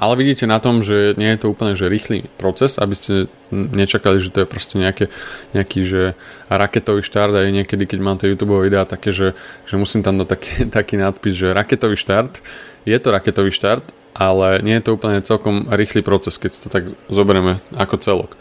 ale 0.00 0.16
vidíte 0.16 0.48
na 0.48 0.56
tom, 0.56 0.80
že 0.80 1.12
nie 1.20 1.36
je 1.36 1.44
to 1.44 1.52
úplne 1.52 1.76
že 1.76 1.92
rýchly 1.92 2.24
proces, 2.40 2.80
aby 2.80 2.96
ste 2.96 3.28
nečakali, 3.52 4.16
že 4.16 4.32
to 4.32 4.42
je 4.44 4.48
proste 4.48 4.80
nejaké, 4.80 5.12
nejaký 5.52 5.84
že 5.84 6.02
raketový 6.48 7.04
štart 7.04 7.36
aj 7.36 7.52
niekedy, 7.52 7.84
keď 7.84 7.98
mám 8.00 8.16
tie 8.16 8.32
YouTube 8.32 8.56
videá 8.56 8.88
také, 8.88 9.12
že, 9.12 9.36
že 9.68 9.76
musím 9.76 10.00
tam 10.00 10.16
dať 10.16 10.28
taký, 10.32 10.52
taký 10.80 10.94
nadpis, 10.96 11.36
že 11.36 11.52
raketový 11.52 12.00
štart. 12.00 12.40
Je 12.88 12.96
to 12.96 13.12
raketový 13.12 13.52
štart, 13.52 13.84
ale 14.16 14.64
nie 14.64 14.80
je 14.80 14.84
to 14.88 14.96
úplne 14.96 15.20
celkom 15.20 15.68
rýchly 15.68 16.00
proces, 16.00 16.40
keď 16.40 16.50
to 16.56 16.68
tak 16.72 16.88
zoberieme 17.12 17.60
ako 17.76 18.00
celok. 18.00 18.40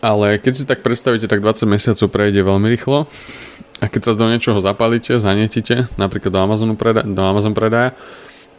Ale 0.00 0.40
keď 0.40 0.52
si 0.56 0.64
tak 0.64 0.80
predstavíte, 0.80 1.28
tak 1.28 1.44
20 1.44 1.68
mesiacov 1.68 2.08
prejde 2.08 2.40
veľmi 2.40 2.72
rýchlo 2.72 3.04
a 3.80 3.84
keď 3.88 4.00
sa 4.00 4.12
do 4.16 4.28
niečoho 4.28 4.60
zapalíte, 4.60 5.16
zanietíte, 5.16 5.88
napríklad 5.96 6.32
do 6.32 6.40
Amazonu 6.40 6.76
preda- 6.76 7.04
do 7.04 7.22
Amazon 7.24 7.56
predaja, 7.56 7.96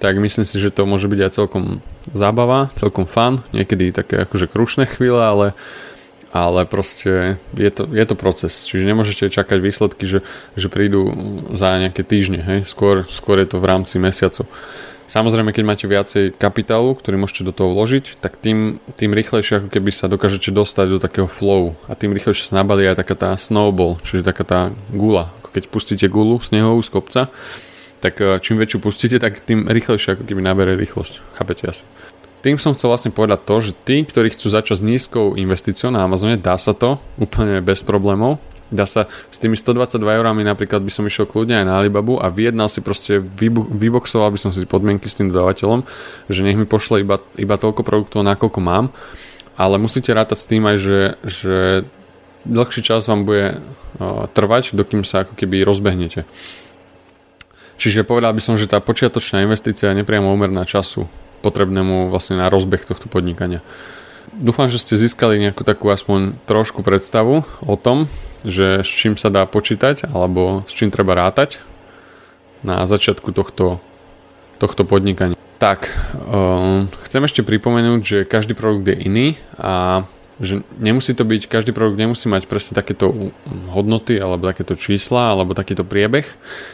tak 0.02 0.18
myslím 0.18 0.50
si, 0.50 0.58
že 0.58 0.74
to 0.74 0.90
môže 0.90 1.06
byť 1.06 1.20
aj 1.22 1.32
celkom 1.38 1.66
zábava, 2.10 2.74
celkom 2.74 3.06
fun, 3.06 3.46
niekedy 3.54 3.94
také 3.94 4.26
akože 4.26 4.50
krušné 4.50 4.90
chvíle, 4.90 5.22
ale, 5.22 5.48
ale 6.34 6.66
proste 6.66 7.38
je 7.54 7.70
to, 7.70 7.86
je 7.86 8.06
to 8.10 8.16
proces, 8.18 8.66
čiže 8.66 8.90
nemôžete 8.90 9.30
čakať 9.30 9.62
výsledky, 9.62 10.10
že, 10.10 10.26
že 10.58 10.68
prídu 10.74 11.14
za 11.54 11.78
nejaké 11.78 12.02
týždne, 12.02 12.42
hej? 12.42 12.60
Skôr, 12.66 13.06
skôr 13.14 13.38
je 13.46 13.54
to 13.54 13.62
v 13.62 13.70
rámci 13.70 14.02
mesiacov. 14.02 14.50
Samozrejme, 15.12 15.52
keď 15.52 15.64
máte 15.68 15.86
viacej 15.92 16.40
kapitálu, 16.40 16.96
ktorý 16.96 17.20
môžete 17.20 17.44
do 17.44 17.52
toho 17.52 17.76
vložiť, 17.76 18.24
tak 18.24 18.40
tým, 18.40 18.80
tým 18.96 19.12
rýchlejšie 19.12 19.60
ako 19.60 19.68
keby 19.68 19.92
sa 19.92 20.08
dokážete 20.08 20.56
dostať 20.56 20.88
do 20.88 21.04
takého 21.04 21.28
flow 21.28 21.76
a 21.92 22.00
tým 22.00 22.16
rýchlejšie 22.16 22.48
sa 22.48 22.64
nabalí 22.64 22.88
aj 22.88 23.04
taká 23.04 23.20
tá 23.20 23.30
snowball, 23.36 24.00
čiže 24.08 24.24
taká 24.24 24.48
tá 24.48 24.60
gula. 24.88 25.36
Keď 25.52 25.68
pustíte 25.68 26.08
gulu 26.08 26.40
snehovú 26.40 26.80
z 26.80 26.96
kopca, 26.96 27.22
tak 28.00 28.24
eh, 28.24 28.40
čím 28.40 28.56
väčšiu 28.56 28.80
pustíte, 28.80 29.20
tak 29.20 29.44
tým 29.44 29.68
rýchlejšie 29.68 30.16
ako 30.16 30.24
keby 30.24 30.40
nabere 30.40 30.80
rýchlosť. 30.80 31.20
Chápete 31.36 31.68
asi. 31.68 31.84
Tým 32.40 32.56
som 32.56 32.72
chcel 32.72 32.96
vlastne 32.96 33.12
povedať 33.12 33.44
to, 33.44 33.56
že 33.60 33.72
tí, 33.84 34.08
ktorí 34.08 34.32
chcú 34.32 34.48
začať 34.48 34.80
s 34.80 34.88
nízkou 34.88 35.36
investíciou 35.36 35.92
na 35.92 36.08
Amazone, 36.08 36.40
dá 36.40 36.56
sa 36.56 36.72
to 36.72 37.04
úplne 37.20 37.60
bez 37.60 37.84
problémov. 37.84 38.40
Dá 38.72 38.88
sa 38.88 39.12
s 39.28 39.36
tými 39.36 39.60
122 39.60 40.00
eurami 40.00 40.48
napríklad 40.48 40.80
by 40.80 40.92
som 40.96 41.04
išiel 41.04 41.28
kľudne 41.28 41.60
aj 41.60 41.66
na 41.68 41.76
Alibabu 41.84 42.24
a 42.24 42.32
vyjednal 42.32 42.72
si 42.72 42.80
proste, 42.80 43.20
vyboxoval 43.20 44.32
by 44.32 44.40
som 44.40 44.56
si 44.56 44.64
podmienky 44.64 45.12
s 45.12 45.20
tým 45.20 45.28
dodávateľom, 45.28 45.84
že 46.32 46.40
nech 46.40 46.56
mi 46.56 46.64
pošle 46.64 47.04
iba, 47.04 47.20
iba 47.36 47.56
toľko 47.60 47.84
produktov, 47.84 48.24
nakoľko 48.24 48.60
mám, 48.64 48.96
ale 49.60 49.76
musíte 49.76 50.16
rátať 50.16 50.38
s 50.40 50.48
tým 50.48 50.64
aj, 50.64 50.78
že, 50.80 51.00
že 51.28 51.56
dlhší 52.48 52.82
čas 52.82 53.12
vám 53.12 53.28
bude 53.28 53.60
uh, 53.60 54.26
trvať, 54.32 54.72
dokým 54.72 55.04
sa 55.04 55.28
ako 55.28 55.36
keby 55.36 55.68
rozbehnete. 55.68 56.24
Čiže 57.76 58.08
povedal 58.08 58.32
by 58.32 58.42
som, 58.46 58.56
že 58.56 58.70
tá 58.70 58.80
počiatočná 58.80 59.44
investícia 59.44 59.90
je 59.92 60.00
nepriamo 60.00 60.30
úmerná 60.30 60.64
času 60.64 61.12
potrebnému 61.42 62.14
vlastne 62.14 62.38
na 62.38 62.48
rozbeh 62.48 62.86
tohto 62.86 63.10
podnikania. 63.10 63.66
Dúfam, 64.32 64.72
že 64.72 64.80
ste 64.80 64.96
získali 64.96 65.44
nejakú 65.44 65.68
takú 65.68 65.92
aspoň 65.92 66.40
trošku 66.48 66.88
predstavu 66.88 67.44
o 67.68 67.76
tom, 67.76 68.08
že 68.48 68.80
s 68.80 68.88
čím 68.88 69.20
sa 69.20 69.28
dá 69.28 69.44
počítať 69.44 70.08
alebo 70.08 70.64
s 70.66 70.72
čím 70.72 70.88
treba 70.88 71.20
rátať 71.20 71.60
na 72.64 72.88
začiatku 72.88 73.36
tohto, 73.36 73.84
tohto 74.56 74.88
podnikania. 74.88 75.36
Tak, 75.60 75.94
um, 76.32 76.90
chcem 77.06 77.22
ešte 77.28 77.46
pripomenúť, 77.46 78.02
že 78.02 78.18
každý 78.26 78.56
produkt 78.58 78.88
je 78.88 78.98
iný 78.98 79.28
a 79.60 80.08
že 80.42 80.66
nemusí 80.82 81.14
to 81.14 81.22
byť, 81.22 81.46
každý 81.46 81.70
produkt 81.70 82.02
nemusí 82.02 82.26
mať 82.26 82.50
presne 82.50 82.74
takéto 82.74 83.14
hodnoty 83.70 84.18
alebo 84.18 84.50
takéto 84.50 84.74
čísla 84.74 85.38
alebo 85.38 85.54
takýto 85.54 85.86
priebeh. 85.86 86.26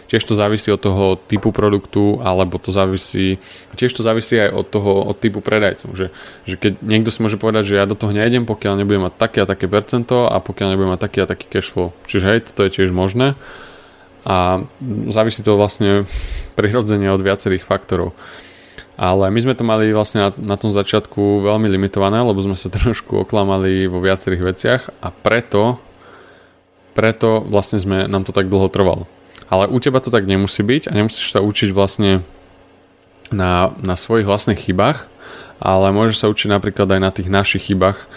Tiež 0.08 0.23
to 0.23 0.32
závisí 0.32 0.71
od 0.71 0.80
toho 0.80 1.19
typu 1.19 1.51
produktu 1.51 2.23
alebo 2.23 2.56
to 2.58 2.71
závisí, 2.71 3.38
tiež 3.75 3.91
to 3.91 4.08
závisí 4.08 4.39
aj 4.39 4.56
od 4.56 4.65
toho, 4.71 4.91
od 5.12 5.19
typu 5.19 5.43
predajcu. 5.43 5.91
Že, 5.91 6.08
že 6.47 6.56
keď 6.56 6.80
niekto 6.80 7.12
si 7.12 7.19
môže 7.19 7.36
povedať, 7.36 7.75
že 7.75 7.77
ja 7.77 7.84
do 7.84 7.99
toho 7.99 8.15
nejdem, 8.15 8.47
pokiaľ 8.47 8.80
nebudem 8.80 9.03
mať 9.03 9.19
také 9.19 9.43
a 9.43 9.49
také 9.49 9.67
percento 9.67 10.32
a 10.32 10.39
pokiaľ 10.39 10.67
nebudem 10.71 10.95
mať 10.95 11.01
taký 11.03 11.17
a 11.21 11.27
taký 11.27 11.45
cash 11.51 11.69
flow. 11.69 11.91
Čiže 12.08 12.25
hej, 12.25 12.39
to 12.56 12.63
je 12.63 12.71
tiež 12.71 12.95
možné 12.95 13.36
a 14.27 14.60
závisí 15.08 15.39
to 15.39 15.56
vlastne 15.56 16.03
prirodzene 16.60 17.08
od 17.08 17.23
viacerých 17.23 17.63
faktorov. 17.63 18.12
Ale 18.97 19.29
my 19.29 19.39
sme 19.39 19.53
to 19.53 19.62
mali 19.62 19.93
vlastne 19.93 20.25
na, 20.25 20.29
na 20.33 20.55
tom 20.57 20.73
začiatku 20.73 21.45
veľmi 21.45 21.69
limitované, 21.69 22.17
lebo 22.17 22.41
sme 22.41 22.57
sa 22.57 22.73
trošku 22.73 23.23
oklamali 23.23 23.86
vo 23.86 24.01
viacerých 24.01 24.43
veciach 24.43 24.81
a 24.99 25.13
preto, 25.13 25.77
preto 26.97 27.45
vlastne 27.45 27.77
sme, 27.77 28.10
nám 28.10 28.25
to 28.25 28.33
tak 28.33 28.49
dlho 28.49 28.67
trvalo. 28.73 29.05
Ale 29.47 29.69
u 29.69 29.77
teba 29.79 30.01
to 30.01 30.12
tak 30.12 30.27
nemusí 30.27 30.60
byť 30.65 30.89
a 30.89 30.97
nemusíš 30.97 31.31
sa 31.31 31.39
učiť 31.39 31.71
vlastne 31.71 32.25
na, 33.31 33.71
na 33.79 33.95
svojich 33.95 34.27
vlastných 34.27 34.60
chybách, 34.60 35.07
ale 35.62 35.93
môžeš 35.93 36.25
sa 36.25 36.31
učiť 36.33 36.49
napríklad 36.51 36.89
aj 36.89 37.01
na 37.01 37.12
tých 37.13 37.29
našich 37.31 37.71
chybách 37.71 38.10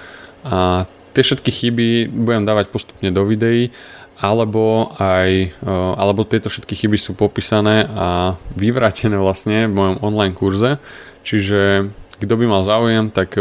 a 0.42 0.88
tie 1.12 1.22
všetky 1.22 1.50
chyby 1.50 1.88
budem 2.08 2.48
dávať 2.48 2.72
postupne 2.72 3.10
do 3.12 3.26
videí 3.26 3.74
alebo 4.20 4.92
aj, 5.00 5.56
alebo 5.96 6.28
tieto 6.28 6.52
všetky 6.52 6.76
chyby 6.76 7.00
sú 7.00 7.16
popísané 7.16 7.88
a 7.88 8.36
vyvrátené 8.52 9.16
vlastne 9.16 9.64
v 9.64 9.72
mojom 9.72 9.96
online 10.04 10.36
kurze, 10.36 10.76
čiže 11.24 11.88
kto 12.20 12.34
by 12.36 12.44
mal 12.44 12.62
záujem, 12.68 13.08
tak 13.08 13.40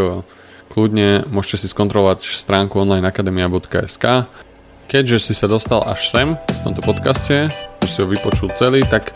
kľudne 0.72 1.28
môžete 1.28 1.66
si 1.66 1.68
skontrolovať 1.68 2.24
stránku 2.32 2.80
onlineakademia.sk 2.80 4.32
Keďže 4.88 5.18
si 5.20 5.34
sa 5.36 5.52
dostal 5.52 5.84
až 5.84 6.08
sem 6.08 6.40
v 6.40 6.60
tomto 6.64 6.80
podcaste, 6.80 7.52
že 7.84 7.90
si 7.92 8.00
ho 8.00 8.08
vypočul 8.08 8.48
celý, 8.56 8.88
tak 8.88 9.12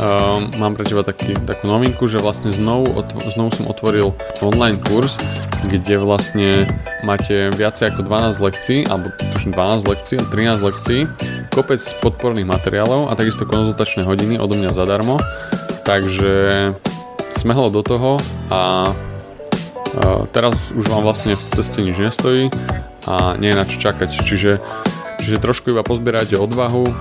um, 0.00 0.48
mám 0.60 0.72
pre 0.76 0.84
teba 0.84 1.02
taký, 1.02 1.36
takú 1.44 1.68
novinku, 1.68 2.08
že 2.08 2.20
vlastne 2.20 2.52
znovu, 2.52 2.88
otv- 2.96 3.24
znovu 3.32 3.50
som 3.52 3.64
otvoril 3.68 4.12
online 4.44 4.80
kurz, 4.80 5.20
kde 5.66 6.00
vlastne 6.00 6.68
máte 7.04 7.50
viacej 7.54 7.94
ako 7.94 8.06
12 8.06 8.40
lekcií, 8.40 8.78
alebo 8.88 9.12
tuším 9.36 9.52
12 9.56 9.90
lekcií, 9.90 10.16
13 10.20 10.60
lekcií, 10.62 11.00
kopec 11.52 11.80
podporných 12.04 12.48
materiálov 12.48 13.08
a 13.08 13.16
takisto 13.16 13.48
konzultačné 13.48 14.04
hodiny 14.04 14.36
odo 14.36 14.56
mňa 14.56 14.72
zadarmo. 14.76 15.16
Takže 15.86 16.74
smehlo 17.36 17.70
do 17.70 17.84
toho 17.84 18.18
a 18.50 18.90
uh, 18.90 20.22
teraz 20.34 20.74
už 20.74 20.88
vám 20.90 21.06
vlastne 21.06 21.38
v 21.38 21.44
ceste 21.52 21.78
nič 21.78 21.96
nestojí 21.96 22.50
a 23.06 23.38
nie 23.38 23.54
je 23.54 23.58
na 23.58 23.64
čo 23.64 23.78
čakať. 23.78 24.10
Čiže 24.26 24.58
Čiže 25.26 25.42
trošku 25.42 25.74
iba 25.74 25.82
pozbierajte 25.82 26.38
odvahu, 26.38 26.86
e, 26.86 26.92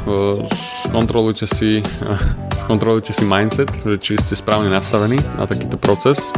skontrolujte 0.89 1.45
si, 1.45 1.85
skontrolujte 2.65 3.13
si 3.13 3.21
mindset, 3.21 3.69
že 3.85 4.01
či 4.01 4.17
ste 4.17 4.33
správne 4.33 4.73
nastavení 4.73 5.21
na 5.37 5.45
takýto 5.45 5.77
proces, 5.77 6.33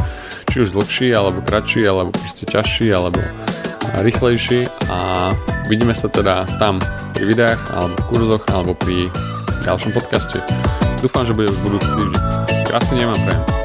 či 0.52 0.68
už 0.68 0.76
dlhší, 0.76 1.16
alebo 1.16 1.40
kratší, 1.40 1.88
alebo 1.88 2.12
proste 2.12 2.44
ťažší, 2.44 2.92
alebo 2.92 3.24
rýchlejší 4.04 4.68
a 4.92 5.32
vidíme 5.72 5.96
sa 5.96 6.12
teda 6.12 6.44
tam 6.60 6.76
pri 7.16 7.24
videách, 7.24 7.60
alebo 7.72 7.96
v 7.96 8.04
kurzoch, 8.12 8.44
alebo 8.52 8.76
pri 8.76 9.08
ďalšom 9.64 9.96
podcaste. 9.96 10.44
Dúfam, 11.00 11.24
že 11.24 11.32
bude 11.32 11.48
už 11.48 11.60
budúci 11.64 11.88
týždeň. 11.88 12.22
Krásny 12.68 13.00
deň 13.00 13.06
vám 13.08 13.22
prajem. 13.24 13.57